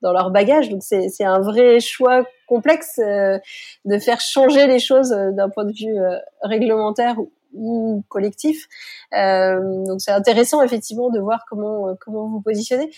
dans 0.00 0.12
leur 0.12 0.30
bagage. 0.30 0.68
Donc 0.68 0.82
c'est 0.84 1.24
un 1.24 1.40
vrai 1.40 1.80
choix 1.80 2.24
complexe 2.46 2.98
de 2.98 3.98
faire 3.98 4.20
changer 4.20 4.68
les 4.68 4.78
choses 4.78 5.10
d'un 5.10 5.48
point 5.48 5.64
de 5.64 5.72
vue 5.72 5.98
réglementaire 6.42 7.16
ou 7.52 8.04
collectif. 8.08 8.68
donc 9.12 10.00
c'est 10.00 10.12
intéressant 10.12 10.62
effectivement 10.62 11.10
de 11.10 11.18
voir 11.18 11.44
comment 11.50 11.96
comment 12.00 12.28
vous 12.28 12.40
positionnez. 12.40 12.92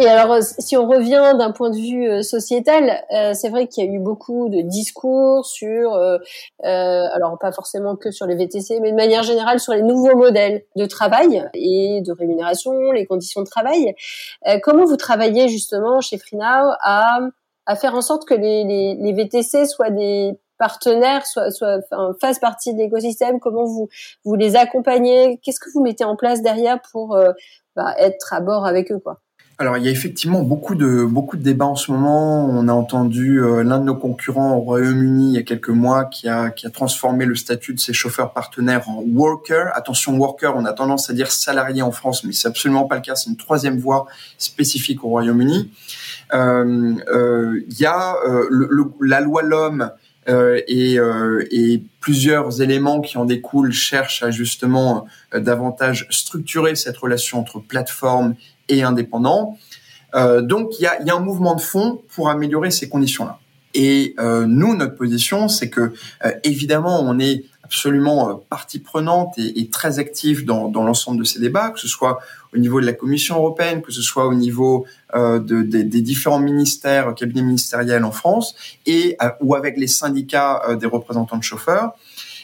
Et 0.00 0.06
alors, 0.06 0.32
euh, 0.32 0.40
si 0.58 0.78
on 0.78 0.88
revient 0.88 1.34
d'un 1.38 1.50
point 1.50 1.68
de 1.68 1.76
vue 1.76 2.08
euh, 2.08 2.22
sociétal, 2.22 3.04
euh, 3.14 3.34
c'est 3.34 3.50
vrai 3.50 3.66
qu'il 3.66 3.84
y 3.84 3.86
a 3.86 3.90
eu 3.90 3.98
beaucoup 3.98 4.48
de 4.48 4.62
discours 4.62 5.44
sur, 5.44 5.92
euh, 5.92 6.16
alors 6.62 7.36
pas 7.38 7.52
forcément 7.52 7.96
que 7.96 8.10
sur 8.10 8.24
les 8.24 8.34
VTC, 8.34 8.80
mais 8.80 8.92
de 8.92 8.96
manière 8.96 9.22
générale 9.24 9.60
sur 9.60 9.74
les 9.74 9.82
nouveaux 9.82 10.16
modèles 10.16 10.62
de 10.74 10.86
travail 10.86 11.46
et 11.52 12.00
de 12.00 12.12
rémunération, 12.12 12.92
les 12.92 13.04
conditions 13.04 13.42
de 13.42 13.46
travail. 13.46 13.94
comment 14.62 14.86
vous 14.86 14.96
travaillez 14.96 15.50
justement 15.50 16.00
chez 16.00 16.16
FreeNow 16.16 16.72
à, 16.82 17.20
à 17.66 17.76
faire 17.76 17.94
en 17.94 18.00
sorte 18.00 18.26
que 18.26 18.32
les, 18.34 18.64
les, 18.64 18.94
les 18.94 19.12
VTC 19.12 19.66
soient 19.66 19.90
des 19.90 20.32
partenaires, 20.56 21.26
soit, 21.26 21.50
soit 21.50 21.80
enfin, 21.90 22.14
fassent 22.22 22.38
partie 22.38 22.72
de 22.72 22.78
l'écosystème? 22.78 23.38
Comment 23.38 23.64
vous 23.66 23.90
vous 24.24 24.34
les 24.34 24.56
accompagnez? 24.56 25.38
Qu'est-ce 25.42 25.60
que 25.60 25.68
vous 25.74 25.82
mettez 25.82 26.04
en 26.04 26.16
place 26.16 26.40
derrière 26.40 26.80
pour 26.90 27.18
bah, 27.76 27.94
être 27.98 28.32
à 28.32 28.40
bord 28.40 28.64
avec 28.64 28.90
eux, 28.92 28.98
quoi? 28.98 29.20
Alors 29.60 29.76
il 29.76 29.84
y 29.84 29.88
a 29.88 29.90
effectivement 29.90 30.42
beaucoup 30.42 30.74
de 30.74 31.04
beaucoup 31.04 31.36
de 31.36 31.42
débats 31.42 31.66
en 31.66 31.76
ce 31.76 31.92
moment. 31.92 32.46
On 32.46 32.66
a 32.66 32.72
entendu 32.72 33.42
euh, 33.42 33.62
l'un 33.62 33.78
de 33.78 33.84
nos 33.84 33.94
concurrents 33.94 34.56
au 34.56 34.60
Royaume-Uni 34.60 35.32
il 35.32 35.34
y 35.34 35.38
a 35.38 35.42
quelques 35.42 35.68
mois 35.68 36.06
qui 36.06 36.30
a 36.30 36.48
qui 36.48 36.66
a 36.66 36.70
transformé 36.70 37.26
le 37.26 37.34
statut 37.34 37.74
de 37.74 37.78
ses 37.78 37.92
chauffeurs 37.92 38.32
partenaires 38.32 38.88
en 38.88 39.02
worker. 39.02 39.70
Attention 39.74 40.16
worker, 40.16 40.54
on 40.56 40.64
a 40.64 40.72
tendance 40.72 41.10
à 41.10 41.12
dire 41.12 41.30
salarié 41.30 41.82
en 41.82 41.92
France, 41.92 42.24
mais 42.24 42.32
c'est 42.32 42.48
absolument 42.48 42.84
pas 42.84 42.94
le 42.94 43.02
cas. 43.02 43.14
C'est 43.16 43.28
une 43.28 43.36
troisième 43.36 43.78
voie 43.78 44.06
spécifique 44.38 45.04
au 45.04 45.08
Royaume-Uni. 45.08 45.70
Euh, 46.32 46.94
euh, 47.12 47.60
il 47.68 47.78
y 47.78 47.84
a 47.84 48.14
le, 48.48 48.90
la 49.02 49.20
loi 49.20 49.42
l'homme 49.42 49.90
et, 50.26 50.96
et, 51.50 51.82
plusieurs 52.00 52.62
éléments 52.62 53.00
qui 53.00 53.18
en 53.18 53.26
découlent 53.26 53.72
cherchent 53.72 54.22
à 54.22 54.30
justement 54.30 55.06
davantage 55.34 56.06
structurer 56.08 56.76
cette 56.76 56.96
relation 56.96 57.40
entre 57.40 57.58
plateforme 57.58 58.36
et 58.70 58.82
indépendants. 58.82 59.58
Euh, 60.14 60.40
donc 60.40 60.78
il 60.78 60.82
y 60.82 60.86
a, 60.86 61.16
un 61.16 61.20
mouvement 61.20 61.54
de 61.54 61.60
fond 61.60 62.02
pour 62.14 62.30
améliorer 62.30 62.70
ces 62.70 62.88
conditions-là. 62.88 63.38
Et 63.74 64.14
euh, 64.18 64.46
nous, 64.46 64.74
notre 64.74 64.96
position, 64.96 65.48
c'est 65.48 65.70
que 65.70 65.92
euh, 66.24 66.30
évidemment, 66.42 67.00
on 67.02 67.20
est 67.20 67.44
absolument 67.62 68.42
partie 68.50 68.80
prenante 68.80 69.38
et, 69.38 69.68
très 69.68 70.00
active 70.00 70.44
dans, 70.44 70.72
l'ensemble 70.72 71.20
de 71.20 71.24
ces 71.24 71.38
débats, 71.38 71.70
que 71.70 71.78
ce 71.78 71.86
soit 71.86 72.18
au 72.52 72.58
niveau 72.58 72.80
de 72.80 72.86
la 72.86 72.92
Commission 72.92 73.36
européenne, 73.36 73.80
que 73.80 73.92
ce 73.92 74.02
soit 74.02 74.26
au 74.26 74.34
niveau 74.34 74.86
de, 75.14 75.38
de, 75.38 75.62
des 75.62 76.00
différents 76.00 76.40
ministères, 76.40 77.14
cabinets 77.14 77.44
ministériels 77.44 78.02
en 78.02 78.10
France, 78.10 78.56
et 78.86 79.16
ou 79.40 79.54
avec 79.54 79.76
les 79.76 79.86
syndicats 79.86 80.74
des 80.80 80.86
représentants 80.86 81.36
de 81.36 81.44
chauffeurs. 81.44 81.92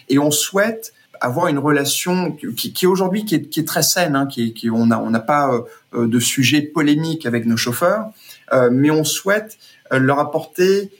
Et 0.08 0.20
on 0.20 0.30
souhaite 0.30 0.92
avoir 1.20 1.48
une 1.48 1.58
relation 1.58 2.32
qui, 2.32 2.72
qui 2.72 2.86
aujourd'hui 2.86 3.24
qui 3.24 3.34
est, 3.36 3.48
qui 3.48 3.60
est, 3.60 3.64
très 3.64 3.82
saine, 3.82 4.16
hein, 4.16 4.26
qui, 4.26 4.54
qui 4.54 4.70
on 4.70 4.86
n'a 4.86 5.00
on 5.00 5.10
n'a 5.10 5.20
pas 5.20 5.52
euh, 5.52 5.60
euh, 5.94 6.06
de 6.06 6.18
sujet 6.18 6.62
polémique 6.62 7.26
avec 7.26 7.46
nos 7.46 7.56
chauffeurs, 7.56 8.10
euh, 8.52 8.70
mais 8.72 8.90
on 8.90 9.04
souhaite 9.04 9.58
euh, 9.92 9.98
leur 9.98 10.18
apporter 10.18 10.90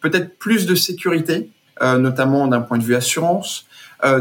peut-être 0.00 0.38
plus 0.38 0.66
de 0.66 0.74
sécurité, 0.74 1.50
euh, 1.82 1.98
notamment 1.98 2.46
d'un 2.46 2.60
point 2.60 2.78
de 2.78 2.84
vue 2.84 2.94
assurance, 2.94 3.66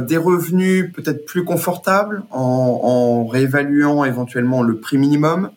des 0.01 0.17
revenus 0.17 0.91
peut-être 0.91 1.25
plus 1.25 1.45
confortables 1.45 2.23
en, 2.31 2.81
en 2.83 3.25
réévaluant 3.25 4.03
éventuellement 4.03 4.61
le 4.61 4.77
prix 4.77 4.97
minimum, 4.97 5.51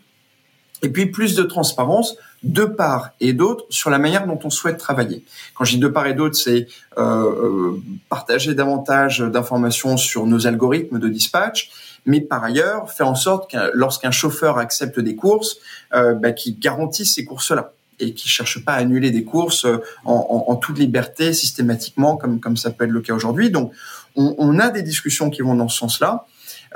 et 0.82 0.90
puis 0.90 1.06
plus 1.06 1.34
de 1.34 1.42
transparence 1.42 2.16
de 2.42 2.64
part 2.64 3.10
et 3.20 3.32
d'autre 3.32 3.64
sur 3.70 3.90
la 3.90 3.98
manière 3.98 4.26
dont 4.26 4.38
on 4.42 4.50
souhaite 4.50 4.78
travailler. 4.78 5.24
Quand 5.54 5.64
je 5.64 5.72
dis 5.72 5.78
de 5.78 5.88
part 5.88 6.06
et 6.06 6.14
d'autre, 6.14 6.36
c'est 6.36 6.66
euh, 6.98 7.02
euh, 7.02 7.82
partager 8.08 8.54
davantage 8.54 9.20
d'informations 9.20 9.96
sur 9.96 10.26
nos 10.26 10.46
algorithmes 10.46 10.98
de 10.98 11.08
dispatch, 11.08 11.70
mais 12.04 12.20
par 12.20 12.42
ailleurs 12.42 12.90
faire 12.90 13.06
en 13.06 13.14
sorte 13.14 13.50
que 13.50 13.70
lorsqu'un 13.74 14.10
chauffeur 14.10 14.58
accepte 14.58 14.98
des 14.98 15.14
courses, 15.14 15.58
euh, 15.94 16.14
bah, 16.14 16.32
qu'il 16.32 16.58
garantisse 16.58 17.14
ces 17.14 17.24
courses-là 17.24 17.72
et 18.00 18.14
qui 18.14 18.28
cherche 18.28 18.64
pas 18.64 18.72
à 18.72 18.76
annuler 18.78 19.12
des 19.12 19.22
courses 19.22 19.64
en, 20.04 20.14
en, 20.14 20.44
en, 20.48 20.56
toute 20.56 20.78
liberté 20.78 21.32
systématiquement 21.32 22.16
comme 22.16 22.40
comme 22.40 22.56
ça 22.56 22.70
peut 22.70 22.84
être 22.84 22.90
le 22.90 23.02
cas 23.02 23.14
aujourd'hui. 23.14 23.50
Donc 23.50 23.72
on, 24.16 24.34
on, 24.38 24.58
a 24.58 24.70
des 24.70 24.82
discussions 24.82 25.30
qui 25.30 25.42
vont 25.42 25.54
dans 25.54 25.68
ce 25.68 25.78
sens-là, 25.78 26.26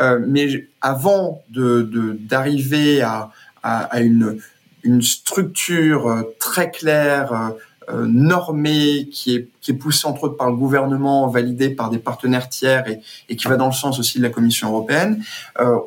euh, 0.01 0.21
mais 0.25 0.69
avant 0.81 1.43
de 1.51 2.17
d'arriver 2.21 3.03
à, 3.03 3.31
à, 3.63 3.85
à 3.85 4.01
une 4.01 4.39
une 4.87 5.03
structure 5.03 6.09
euh, 6.09 6.23
très 6.39 6.71
claire, 6.71 7.53
euh, 7.89 8.07
normé, 8.07 9.09
qui 9.13 9.37
est, 9.37 9.49
qui 9.61 9.73
est 9.73 9.75
poussé 9.75 10.07
entre 10.07 10.25
autres 10.25 10.37
par 10.37 10.51
le 10.51 10.57
gouvernement, 10.57 11.29
validé 11.29 11.71
par 11.71 11.91
des 11.91 11.99
partenaires 11.99 12.49
tiers 12.49 12.89
et, 12.89 13.01
et 13.29 13.37
qui 13.37 13.47
va 13.47 13.57
dans 13.57 13.67
le 13.67 13.73
sens 13.73 13.99
aussi 13.99 14.19
de 14.19 14.23
la 14.25 14.31
Commission 14.31 14.69
européenne. 14.69 15.23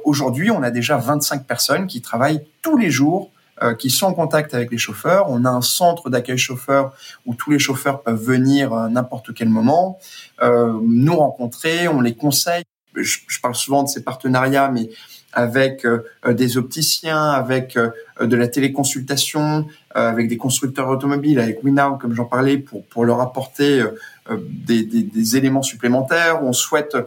Aujourd'hui, 0.05 0.49
on 0.49 0.63
a 0.63 0.71
déjà 0.71 0.95
25 0.95 1.45
personnes 1.45 1.88
qui 1.88 1.99
travaillent 2.01 2.41
tous 2.62 2.77
les 2.77 2.89
jours 2.89 3.31
qui 3.77 3.89
sont 3.89 4.05
en 4.05 4.13
contact 4.13 4.53
avec 4.53 4.71
les 4.71 4.77
chauffeurs. 4.77 5.25
On 5.29 5.43
a 5.43 5.49
un 5.49 5.62
centre 5.62 6.09
d'accueil 6.09 6.38
chauffeur 6.38 6.93
où 7.25 7.35
tous 7.35 7.51
les 7.51 7.59
chauffeurs 7.59 8.01
peuvent 8.01 8.23
venir 8.23 8.73
à 8.73 8.88
n'importe 8.88 9.33
quel 9.33 9.49
moment, 9.49 9.99
euh, 10.41 10.79
nous 10.81 11.17
rencontrer, 11.17 11.89
on 11.89 11.99
les 11.99 12.15
conseille. 12.15 12.63
Je, 12.95 13.17
je, 13.27 13.41
parle 13.41 13.55
souvent 13.55 13.83
de 13.83 13.89
ces 13.89 14.03
partenariats, 14.03 14.71
mais 14.71 14.89
avec 15.33 15.85
euh, 15.85 16.03
des 16.27 16.57
opticiens, 16.57 17.29
avec 17.31 17.77
euh, 17.77 17.91
de 18.21 18.35
la 18.35 18.47
téléconsultation, 18.47 19.67
euh, 19.95 20.09
avec 20.09 20.27
des 20.27 20.37
constructeurs 20.37 20.89
automobiles, 20.89 21.39
avec 21.39 21.63
Winow, 21.63 21.97
comme 21.97 22.15
j'en 22.15 22.25
parlais, 22.25 22.57
pour, 22.57 23.05
leur 23.05 23.21
apporter 23.21 23.83
des, 24.29 25.37
éléments 25.37 25.63
supplémentaires. 25.63 26.43
On 26.43 26.53
souhaite 26.53 26.97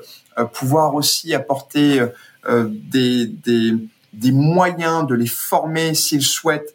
pouvoir 0.53 0.95
aussi 0.95 1.35
apporter 1.35 2.01
des, 2.49 4.33
moyens 4.33 5.07
de 5.07 5.15
les 5.15 5.27
former 5.27 5.95
s'ils 5.95 6.23
souhaitent 6.23 6.75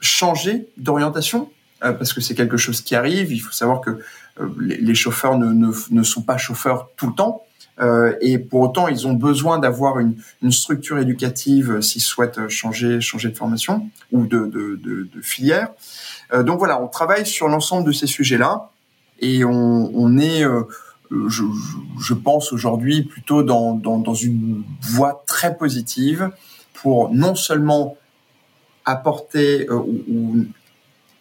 changer 0.00 0.68
d'orientation, 0.76 1.50
parce 1.80 2.12
que 2.12 2.20
c'est 2.20 2.34
quelque 2.34 2.56
chose 2.56 2.80
qui 2.80 2.94
arrive. 2.94 3.32
Il 3.32 3.40
faut 3.40 3.52
savoir 3.52 3.80
que 3.80 3.98
les, 4.60 4.94
chauffeurs 4.94 5.36
ne 5.36 6.02
sont 6.02 6.22
pas 6.22 6.38
chauffeurs 6.38 6.90
tout 6.96 7.08
le 7.08 7.14
temps. 7.14 7.47
Euh, 7.80 8.14
et 8.20 8.38
pour 8.38 8.60
autant, 8.60 8.88
ils 8.88 9.06
ont 9.06 9.12
besoin 9.12 9.58
d'avoir 9.58 9.98
une, 9.98 10.14
une, 10.42 10.52
structure 10.52 10.98
éducative 10.98 11.72
euh, 11.72 11.80
s'ils 11.80 12.02
souhaitent 12.02 12.48
changer, 12.48 13.00
changer 13.00 13.28
de 13.28 13.36
formation 13.36 13.88
ou 14.10 14.26
de, 14.26 14.46
de, 14.46 14.80
de, 14.82 15.08
de 15.14 15.20
filière. 15.20 15.68
Euh, 16.32 16.42
donc 16.42 16.58
voilà, 16.58 16.82
on 16.82 16.88
travaille 16.88 17.26
sur 17.26 17.48
l'ensemble 17.48 17.86
de 17.86 17.92
ces 17.92 18.06
sujets-là 18.06 18.70
et 19.20 19.44
on, 19.44 19.90
on 19.94 20.18
est, 20.18 20.44
euh, 20.44 20.62
je, 21.10 21.44
je, 22.00 22.14
pense 22.14 22.52
aujourd'hui 22.52 23.02
plutôt 23.02 23.42
dans, 23.42 23.74
dans, 23.74 23.98
dans, 23.98 24.14
une 24.14 24.64
voie 24.80 25.22
très 25.26 25.56
positive 25.56 26.30
pour 26.74 27.10
non 27.14 27.34
seulement 27.34 27.96
apporter 28.84 29.68
ou, 29.70 30.44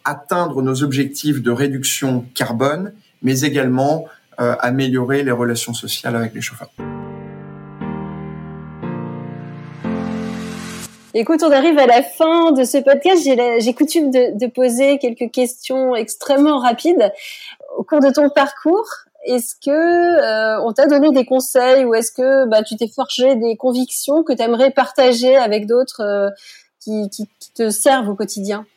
atteindre 0.08 0.62
nos 0.62 0.84
objectifs 0.84 1.41
de 1.41 1.52
réduction 1.52 2.26
carbone, 2.34 2.93
mais 3.22 3.41
également 3.41 4.06
euh, 4.06 4.12
améliorer 4.38 5.23
les 5.23 5.32
relations 5.32 5.73
sociales 5.73 6.15
avec 6.15 6.34
les 6.34 6.41
chauffeurs. 6.41 6.69
Écoute, 11.19 11.41
on 11.41 11.52
arrive 11.52 11.80
à 11.80 11.88
la 11.88 12.04
fin 12.04 12.52
de 12.52 12.63
ce 12.63 12.78
podcast. 12.78 13.23
J'ai 13.23 13.73
coutume 13.73 14.12
de, 14.12 14.38
de, 14.38 14.45
poser 14.45 15.00
quelques 15.00 15.32
questions 15.32 15.95
extrêmement 15.95 16.60
rapides. 16.60 17.12
Au 17.76 17.84
cours 17.84 18.02
de 18.02 18.12
ton 18.12 18.30
parcours, 18.30 18.88
est-ce 19.26 19.56
que 19.56 19.71
euh, 19.71 20.62
on 20.63 20.73
t'a 20.73 20.86
donné 20.86 21.10
des 21.10 21.26
conseils 21.26 21.86
ou 21.86 21.95
est-ce 21.95 22.12
que 22.12 22.47
bah, 22.47 22.62
tu 22.62 22.76
t'es 22.76 22.88
forgé 22.88 23.36
des 23.36 23.58
convictions 23.58 24.23
que 24.23 24.32
tu 24.32 24.43
aimerais 24.43 24.69
partager 24.69 25.36
avec 25.36 25.65
d'autres 25.65 26.02
euh, 26.02 26.30
qui, 26.80 27.10
qui, 27.10 27.28
qui, 27.39 27.52
te 27.52 27.71
servent 27.71 28.10
au 28.10 28.15
quotidien? 28.15 28.67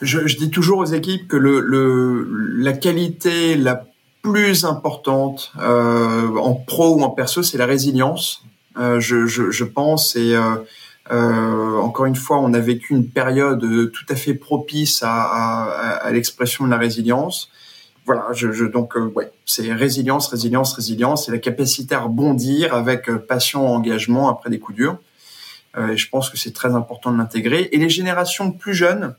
Je, 0.00 0.28
je, 0.28 0.36
dis 0.36 0.50
toujours 0.50 0.78
aux 0.78 0.84
équipes 0.84 1.26
que 1.26 1.36
le, 1.36 1.58
le, 1.58 2.28
la 2.62 2.74
qualité 2.74 3.56
la 3.56 3.84
plus 4.22 4.64
importante 4.64 5.52
euh, 5.58 6.36
en 6.36 6.54
pro 6.54 6.96
ou 6.96 7.02
en 7.02 7.10
perso, 7.10 7.42
c'est 7.42 7.58
la 7.58 7.66
résilience. 7.66 8.42
Euh, 8.78 9.00
je, 9.00 9.26
je, 9.26 9.50
je, 9.50 9.64
pense 9.64 10.14
et 10.14 10.34
euh, 10.34 10.56
euh 11.10 11.76
encore 11.78 12.06
une 12.06 12.16
fois, 12.16 12.38
on 12.38 12.54
a 12.54 12.60
vécu 12.60 12.94
une 12.94 13.08
période 13.08 13.60
tout 13.92 14.06
à 14.08 14.14
fait 14.14 14.34
propice 14.34 15.02
à, 15.02 15.10
à, 15.10 15.90
à 16.06 16.10
l'expression 16.12 16.64
de 16.64 16.70
la 16.70 16.78
résilience. 16.78 17.50
Voilà, 18.06 18.28
je, 18.32 18.52
je 18.52 18.64
donc 18.64 18.96
euh, 18.96 19.10
ouais, 19.14 19.30
c'est 19.44 19.72
résilience, 19.72 20.28
résilience, 20.28 20.72
résilience, 20.74 21.26
c'est 21.26 21.32
la 21.32 21.38
capacité 21.38 21.94
à 21.94 22.00
rebondir 22.00 22.74
avec 22.74 23.08
euh, 23.08 23.18
passion, 23.18 23.68
engagement 23.68 24.28
après 24.28 24.50
des 24.50 24.58
coups 24.58 24.76
durs. 24.76 24.98
et 25.78 25.96
je 25.96 26.08
pense 26.08 26.30
que 26.30 26.36
c'est 26.36 26.52
très 26.52 26.74
important 26.74 27.12
de 27.12 27.18
l'intégrer. 27.18 27.68
Et 27.72 27.78
les 27.78 27.88
générations 27.88 28.52
plus 28.52 28.74
jeunes, 28.74 29.14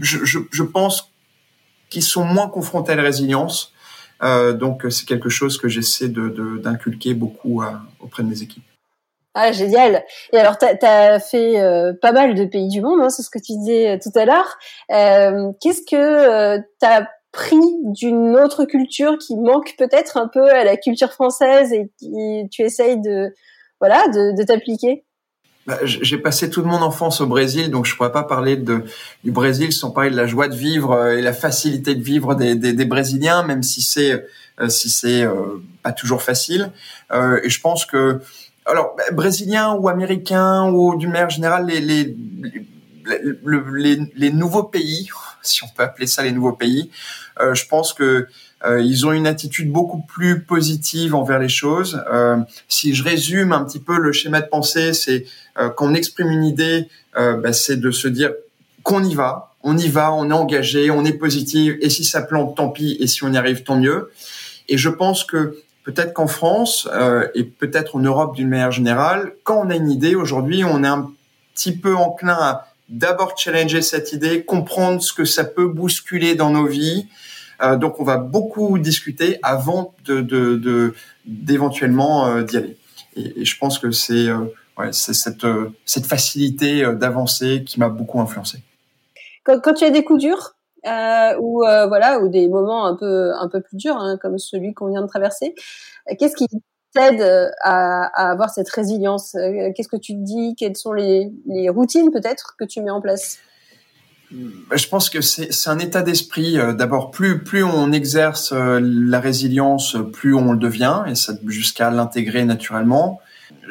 je, 0.00 0.24
je, 0.24 0.38
je 0.50 0.62
pense 0.62 1.12
qu'ils 1.90 2.02
sont 2.02 2.24
moins 2.24 2.48
confrontés 2.48 2.92
à 2.92 2.96
la 2.96 3.02
résilience 3.02 3.72
euh, 4.22 4.52
donc 4.52 4.86
c'est 4.90 5.06
quelque 5.06 5.28
chose 5.28 5.58
que 5.58 5.68
j'essaie 5.68 6.08
de, 6.08 6.58
d'inculquer 6.58 7.14
beaucoup 7.14 7.62
auprès 8.00 8.22
de 8.22 8.28
mes 8.28 8.42
équipes. 8.42 8.64
Ah, 9.34 9.52
génial. 9.52 10.04
Et 10.32 10.36
alors, 10.36 10.58
tu 10.58 10.66
as, 10.66 11.20
fait 11.20 11.60
euh, 11.60 11.92
pas 12.00 12.10
mal 12.10 12.34
de 12.34 12.44
pays 12.44 12.68
du 12.68 12.80
monde, 12.80 13.00
hein, 13.00 13.08
c'est 13.08 13.22
ce 13.22 13.30
que 13.30 13.38
tu 13.38 13.52
disais 13.52 13.90
euh, 13.90 13.98
tout 14.02 14.10
à 14.18 14.24
l'heure. 14.24 14.58
Euh, 14.90 15.52
qu'est-ce 15.60 15.82
que 15.88 16.56
tu 16.58 16.86
as 16.86 17.08
pris 17.30 17.56
d'une 17.84 18.36
autre 18.36 18.64
culture 18.64 19.16
qui 19.18 19.36
manque 19.36 19.74
peut-être 19.78 20.16
un 20.16 20.26
peu 20.26 20.50
à 20.50 20.64
la 20.64 20.76
culture 20.76 21.12
française 21.12 21.72
et 21.72 21.88
qui 21.98 22.48
tu 22.50 22.62
essayes 22.62 23.00
de, 23.00 23.32
voilà, 23.80 24.08
de, 24.08 24.36
de 24.36 24.42
t'appliquer? 24.44 25.04
Bah, 25.68 25.80
j'ai 25.82 26.16
passé 26.16 26.48
toute 26.48 26.64
mon 26.64 26.80
enfance 26.80 27.20
au 27.20 27.26
Brésil, 27.26 27.70
donc 27.70 27.84
je 27.84 27.94
pourrais 27.94 28.10
pas 28.10 28.22
parler 28.22 28.56
du 28.56 29.30
Brésil 29.30 29.70
sans 29.70 29.90
parler 29.90 30.08
de 30.08 30.16
la 30.16 30.26
joie 30.26 30.48
de 30.48 30.56
vivre 30.56 30.92
euh, 30.92 31.18
et 31.18 31.20
la 31.20 31.34
facilité 31.34 31.94
de 31.94 32.02
vivre 32.02 32.34
des, 32.34 32.84
Brésiliens, 32.86 33.42
même 33.42 33.62
si 33.62 33.82
c'est 33.82 34.24
euh, 34.60 34.70
si 34.70 34.88
c'est 34.88 35.24
euh, 35.24 35.62
pas 35.82 35.92
toujours 35.92 36.22
facile. 36.22 36.72
Et 37.12 37.50
je 37.50 37.60
pense 37.60 37.84
que 37.84 38.22
alors 38.64 38.94
bah, 38.96 39.04
Brésiliens 39.12 39.74
ou 39.74 39.90
Américains 39.90 40.70
ou 40.70 40.96
d'une 40.96 41.10
manière 41.10 41.28
générale 41.28 41.66
les, 41.66 41.80
les 41.82 42.16
les, 44.16 44.30
nouveaux 44.32 44.64
pays, 44.64 45.10
si 45.42 45.64
on 45.64 45.68
peut 45.68 45.82
appeler 45.82 46.06
ça 46.06 46.22
les 46.22 46.32
nouveaux 46.32 46.52
pays, 46.52 46.90
je 47.38 47.64
pense 47.66 47.92
que 47.92 48.26
euh, 48.64 48.82
ils 48.82 49.06
ont 49.06 49.12
une 49.12 49.26
attitude 49.26 49.70
beaucoup 49.70 50.00
plus 50.00 50.42
positive 50.42 51.14
envers 51.14 51.38
les 51.38 51.48
choses. 51.48 52.02
Euh, 52.12 52.38
si 52.68 52.94
je 52.94 53.04
résume 53.04 53.52
un 53.52 53.64
petit 53.64 53.78
peu 53.78 53.98
le 53.98 54.12
schéma 54.12 54.40
de 54.40 54.48
pensée, 54.48 54.92
c'est 54.92 55.26
euh, 55.58 55.68
quand 55.70 55.86
on 55.86 55.94
exprime 55.94 56.30
une 56.30 56.44
idée, 56.44 56.88
euh, 57.16 57.34
bah, 57.34 57.52
c'est 57.52 57.76
de 57.76 57.90
se 57.90 58.08
dire 58.08 58.32
qu'on 58.82 59.04
y 59.04 59.14
va, 59.14 59.54
on 59.62 59.76
y 59.76 59.88
va, 59.88 60.12
on 60.12 60.30
est 60.30 60.34
engagé, 60.34 60.90
on 60.90 61.04
est 61.04 61.12
positif, 61.12 61.74
et 61.80 61.90
si 61.90 62.04
ça 62.04 62.22
plante, 62.22 62.56
tant 62.56 62.68
pis, 62.68 62.96
et 63.00 63.06
si 63.06 63.24
on 63.24 63.32
y 63.32 63.36
arrive, 63.36 63.62
tant 63.62 63.76
mieux. 63.76 64.10
Et 64.68 64.76
je 64.76 64.88
pense 64.88 65.24
que 65.24 65.58
peut-être 65.84 66.12
qu'en 66.12 66.26
France 66.26 66.88
euh, 66.92 67.28
et 67.34 67.44
peut-être 67.44 67.96
en 67.96 68.00
Europe 68.00 68.34
d'une 68.34 68.48
manière 68.48 68.72
générale, 68.72 69.32
quand 69.44 69.62
on 69.64 69.70
a 69.70 69.76
une 69.76 69.90
idée 69.90 70.14
aujourd'hui, 70.14 70.64
on 70.64 70.84
est 70.84 70.88
un 70.88 71.10
petit 71.54 71.76
peu 71.76 71.94
enclin 71.96 72.36
à 72.38 72.68
d'abord 72.88 73.36
challenger 73.36 73.82
cette 73.82 74.12
idée, 74.12 74.44
comprendre 74.44 75.02
ce 75.02 75.12
que 75.12 75.24
ça 75.24 75.44
peut 75.44 75.66
bousculer 75.66 76.34
dans 76.34 76.50
nos 76.50 76.66
vies, 76.66 77.06
euh, 77.62 77.76
donc 77.76 78.00
on 78.00 78.04
va 78.04 78.18
beaucoup 78.18 78.78
discuter 78.78 79.38
avant 79.42 79.94
de, 80.04 80.20
de, 80.20 80.94
d'éventuellement 81.24 82.26
euh, 82.26 82.42
d'y 82.42 82.56
aller. 82.56 82.76
Et, 83.16 83.44
je 83.44 83.58
pense 83.58 83.78
que 83.78 83.90
c'est 83.90 84.28
euh, 84.28 84.92
cette, 84.92 86.06
facilité 86.06 86.84
d'avancer 86.94 87.64
qui 87.64 87.80
m'a 87.80 87.88
beaucoup 87.88 88.20
influencé. 88.20 88.58
Quand, 89.44 89.74
tu 89.74 89.84
as 89.84 89.90
des 89.90 90.04
coups 90.04 90.20
durs 90.20 90.54
ou 90.84 91.62
voilà 91.64 92.20
ou 92.20 92.28
des 92.28 92.48
moments 92.48 92.86
un 92.86 92.94
peu 92.94 93.32
un 93.34 93.48
peu 93.48 93.60
plus 93.60 93.76
durs 93.76 93.96
hein, 93.96 94.18
comme 94.20 94.38
celui 94.38 94.74
qu'on 94.74 94.88
vient 94.88 95.02
de 95.02 95.06
traverser, 95.06 95.54
qu'est-ce 96.18 96.36
qui 96.36 96.46
t'aide 96.94 97.52
à, 97.62 98.30
avoir 98.30 98.50
cette 98.50 98.68
résilience? 98.68 99.32
Qu'est-ce 99.74 99.88
que 99.88 99.96
tu 99.96 100.12
te 100.12 100.22
dis? 100.22 100.54
Quelles 100.56 100.76
sont 100.76 100.92
les 100.92 101.32
routines 101.70 102.10
peut-être 102.12 102.54
que 102.58 102.64
tu 102.64 102.82
mets 102.82 102.90
en 102.90 103.00
place? 103.00 103.38
Je 104.30 104.88
pense 104.88 105.08
que 105.08 105.20
c'est 105.20 105.70
un 105.70 105.78
état 105.78 106.02
d'esprit. 106.02 106.58
Euh, 106.58 106.72
d'abord, 106.72 107.10
plus 107.10 107.42
plus 107.42 107.64
on 107.64 107.92
exerce 107.92 108.52
euh, 108.52 108.78
la 108.82 109.20
résilience, 109.20 109.96
plus 110.12 110.34
on 110.34 110.52
le 110.52 110.58
devient, 110.58 111.04
et 111.06 111.14
ça 111.14 111.32
jusqu'à 111.46 111.90
l'intégrer 111.90 112.44
naturellement. 112.44 113.20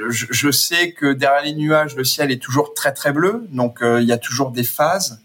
Je, 0.10 0.26
je, 0.30 0.52
sais 0.52 0.92
que 0.92 1.14
derrière 1.14 1.44
les 1.44 1.54
nuages, 1.54 1.96
le 1.96 2.04
ciel 2.04 2.32
est 2.32 2.42
toujours 2.42 2.74
très 2.74 2.94
très 2.94 3.12
bleu, 3.12 3.48
donc 3.52 3.82
euh, 3.82 4.02
il 4.02 4.08
y 4.08 4.12
a 4.12 4.18
toujours 4.18 4.52
des 4.52 4.64
phases, 4.64 5.22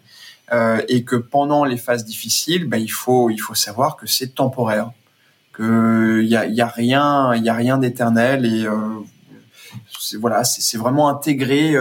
euh, 0.53 0.81
et 0.89 1.05
que 1.05 1.17
pendant 1.17 1.65
les 1.65 1.77
phases 1.77 2.05
difficiles, 2.05 2.67
ben, 2.67 2.79
il 2.79 2.93
faut 2.93 3.31
il 3.31 3.39
faut 3.39 3.55
savoir 3.55 3.97
que 3.97 4.07
c'est 4.07 4.35
temporaire, 4.35 4.91
que 5.53 6.21
il 6.23 6.29
y 6.29 6.37
a, 6.37 6.47
y 6.47 6.61
a 6.61 6.67
rien 6.67 7.35
y 7.37 7.49
a 7.49 7.55
rien 7.55 7.79
d'éternel, 7.79 8.45
et 8.47 8.67
voilà, 10.19 10.45
c'est 10.45 10.79
vraiment 10.79 11.09
intégré 11.09 11.75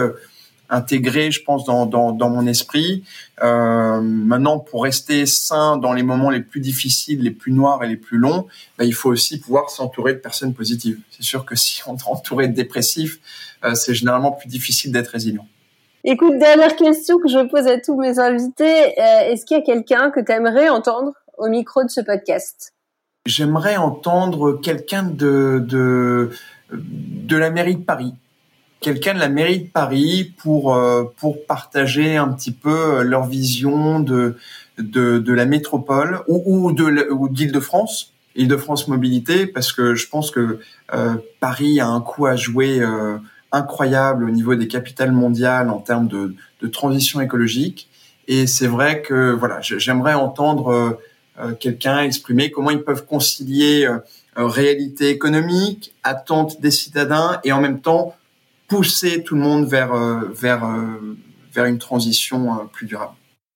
intégré, 0.72 1.30
je 1.30 1.42
pense, 1.44 1.64
dans, 1.64 1.86
dans, 1.86 2.12
dans 2.12 2.30
mon 2.30 2.46
esprit. 2.46 3.04
Euh, 3.42 4.00
maintenant, 4.00 4.58
pour 4.58 4.82
rester 4.82 5.26
sain 5.26 5.76
dans 5.76 5.92
les 5.92 6.02
moments 6.02 6.30
les 6.30 6.40
plus 6.40 6.60
difficiles, 6.60 7.22
les 7.22 7.30
plus 7.30 7.52
noirs 7.52 7.84
et 7.84 7.88
les 7.88 7.98
plus 7.98 8.18
longs, 8.18 8.46
bah, 8.78 8.84
il 8.84 8.94
faut 8.94 9.10
aussi 9.10 9.38
pouvoir 9.38 9.70
s'entourer 9.70 10.14
de 10.14 10.18
personnes 10.18 10.54
positives. 10.54 10.98
C'est 11.10 11.22
sûr 11.22 11.44
que 11.44 11.54
si 11.56 11.82
on 11.86 11.96
est 11.96 12.06
entouré 12.06 12.48
de 12.48 12.54
dépressifs, 12.54 13.20
euh, 13.64 13.74
c'est 13.74 13.94
généralement 13.94 14.32
plus 14.32 14.48
difficile 14.48 14.90
d'être 14.90 15.08
résilient. 15.08 15.46
Écoute, 16.04 16.36
dernière 16.38 16.74
question 16.74 17.18
que 17.18 17.28
je 17.28 17.46
pose 17.48 17.68
à 17.68 17.78
tous 17.78 17.96
mes 18.00 18.18
invités. 18.18 18.98
Euh, 18.98 19.30
est-ce 19.30 19.44
qu'il 19.44 19.56
y 19.56 19.60
a 19.60 19.62
quelqu'un 19.62 20.10
que 20.10 20.18
tu 20.18 20.32
aimerais 20.32 20.68
entendre 20.68 21.12
au 21.38 21.48
micro 21.48 21.84
de 21.84 21.90
ce 21.90 22.00
podcast? 22.00 22.72
J'aimerais 23.26 23.76
entendre 23.76 24.58
quelqu'un 24.60 25.04
de, 25.04 25.62
de, 25.64 26.30
de 26.72 27.36
la 27.36 27.50
mairie 27.50 27.76
de 27.76 27.84
Paris 27.84 28.14
quelqu'un 28.82 29.14
de 29.14 29.20
la 29.20 29.28
mairie 29.28 29.60
de 29.60 29.68
Paris 29.68 30.34
pour 30.36 30.74
euh, 30.74 31.04
pour 31.16 31.46
partager 31.46 32.16
un 32.16 32.28
petit 32.28 32.52
peu 32.52 32.98
euh, 32.98 33.02
leur 33.02 33.26
vision 33.26 34.00
de 34.00 34.36
de, 34.78 35.18
de 35.18 35.32
la 35.32 35.46
métropole 35.46 36.20
ou, 36.28 36.42
ou 36.46 36.72
de 36.72 37.10
ou 37.10 37.28
d'Île-de-France, 37.28 38.12
Île-de-France 38.36 38.88
Mobilité, 38.88 39.46
parce 39.46 39.72
que 39.72 39.94
je 39.94 40.08
pense 40.08 40.30
que 40.30 40.58
euh, 40.94 41.14
Paris 41.40 41.80
a 41.80 41.86
un 41.86 42.00
coup 42.00 42.26
à 42.26 42.36
jouer 42.36 42.80
euh, 42.80 43.16
incroyable 43.52 44.24
au 44.24 44.30
niveau 44.30 44.54
des 44.54 44.68
capitales 44.68 45.12
mondiales 45.12 45.70
en 45.70 45.78
termes 45.78 46.08
de, 46.08 46.34
de 46.60 46.68
transition 46.68 47.20
écologique. 47.20 47.88
Et 48.28 48.46
c'est 48.46 48.66
vrai 48.66 49.02
que 49.02 49.32
voilà, 49.32 49.60
j'aimerais 49.60 50.14
entendre 50.14 50.98
euh, 51.38 51.52
quelqu'un 51.58 52.00
exprimer 52.00 52.50
comment 52.50 52.70
ils 52.70 52.82
peuvent 52.82 53.04
concilier 53.04 53.88
réalité 54.36 55.10
économique, 55.10 55.94
attente 56.02 56.60
des 56.60 56.70
citadins 56.70 57.40
et 57.44 57.52
en 57.52 57.60
même 57.60 57.80
temps 57.80 58.14
pousser 58.72 59.22
tout 59.22 59.34
le 59.34 59.42
monde 59.42 59.66
vers 59.66 59.94
vers 60.30 60.66
vers 61.52 61.64
une 61.66 61.78
transition 61.78 62.68
plus 62.72 62.86
durable. 62.86 63.14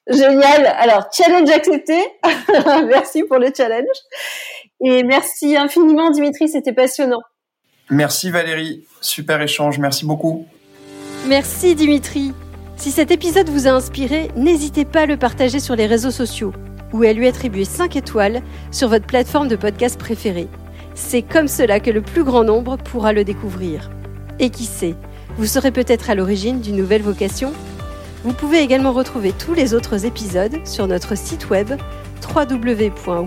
Génial. 0.08 0.66
Alors, 0.78 1.08
challenge 1.12 1.50
accepté. 1.50 1.98
merci 2.86 3.24
pour 3.24 3.38
le 3.38 3.48
challenge. 3.56 3.86
Et 4.84 5.02
merci 5.02 5.56
infiniment, 5.56 6.10
Dimitri. 6.10 6.48
C'était 6.48 6.72
passionnant. 6.72 7.22
Merci, 7.90 8.30
Valérie. 8.30 8.84
Super 9.00 9.40
échange. 9.40 9.78
Merci 9.78 10.04
beaucoup. 10.04 10.46
Merci, 11.26 11.74
Dimitri. 11.74 12.32
Si 12.76 12.90
cet 12.90 13.10
épisode 13.10 13.48
vous 13.48 13.66
a 13.66 13.70
inspiré, 13.70 14.28
n'hésitez 14.36 14.84
pas 14.84 15.02
à 15.02 15.06
le 15.06 15.16
partager 15.16 15.60
sur 15.60 15.76
les 15.76 15.86
réseaux 15.86 16.10
sociaux 16.10 16.52
ou 16.92 17.02
à 17.02 17.12
lui 17.12 17.26
attribuer 17.26 17.64
5 17.64 17.96
étoiles 17.96 18.42
sur 18.70 18.88
votre 18.88 19.06
plateforme 19.06 19.48
de 19.48 19.56
podcast 19.56 19.98
préférée. 19.98 20.48
C'est 20.94 21.22
comme 21.22 21.48
cela 21.48 21.80
que 21.80 21.90
le 21.90 22.02
plus 22.02 22.22
grand 22.22 22.44
nombre 22.44 22.76
pourra 22.76 23.12
le 23.12 23.24
découvrir. 23.24 23.90
Et 24.38 24.50
qui 24.50 24.64
sait, 24.64 24.94
vous 25.38 25.46
serez 25.46 25.70
peut-être 25.70 26.10
à 26.10 26.14
l'origine 26.14 26.60
d'une 26.60 26.76
nouvelle 26.76 27.02
vocation 27.02 27.52
vous 28.26 28.32
pouvez 28.32 28.60
également 28.60 28.92
retrouver 28.92 29.30
tous 29.32 29.54
les 29.54 29.72
autres 29.72 30.04
épisodes 30.04 30.58
sur 30.64 30.88
notre 30.88 31.16
site 31.16 31.48
web 31.48 31.74
www.wenow.com. 32.34 33.20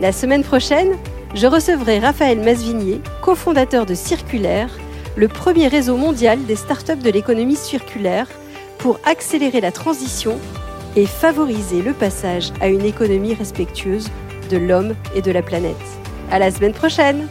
La 0.00 0.12
semaine 0.12 0.44
prochaine, 0.44 0.96
je 1.34 1.48
recevrai 1.48 1.98
Raphaël 1.98 2.38
Masvigné, 2.40 3.00
cofondateur 3.20 3.84
de 3.84 3.94
Circulaire, 3.94 4.70
le 5.16 5.26
premier 5.26 5.66
réseau 5.66 5.96
mondial 5.96 6.44
des 6.44 6.54
startups 6.54 7.02
de 7.02 7.10
l'économie 7.10 7.56
circulaire, 7.56 8.28
pour 8.78 9.00
accélérer 9.04 9.60
la 9.60 9.72
transition 9.72 10.38
et 10.94 11.06
favoriser 11.06 11.82
le 11.82 11.94
passage 11.94 12.52
à 12.60 12.68
une 12.68 12.84
économie 12.84 13.34
respectueuse 13.34 14.08
de 14.50 14.56
l'homme 14.56 14.94
et 15.16 15.22
de 15.22 15.32
la 15.32 15.42
planète. 15.42 15.74
À 16.30 16.38
la 16.38 16.52
semaine 16.52 16.74
prochaine! 16.74 17.26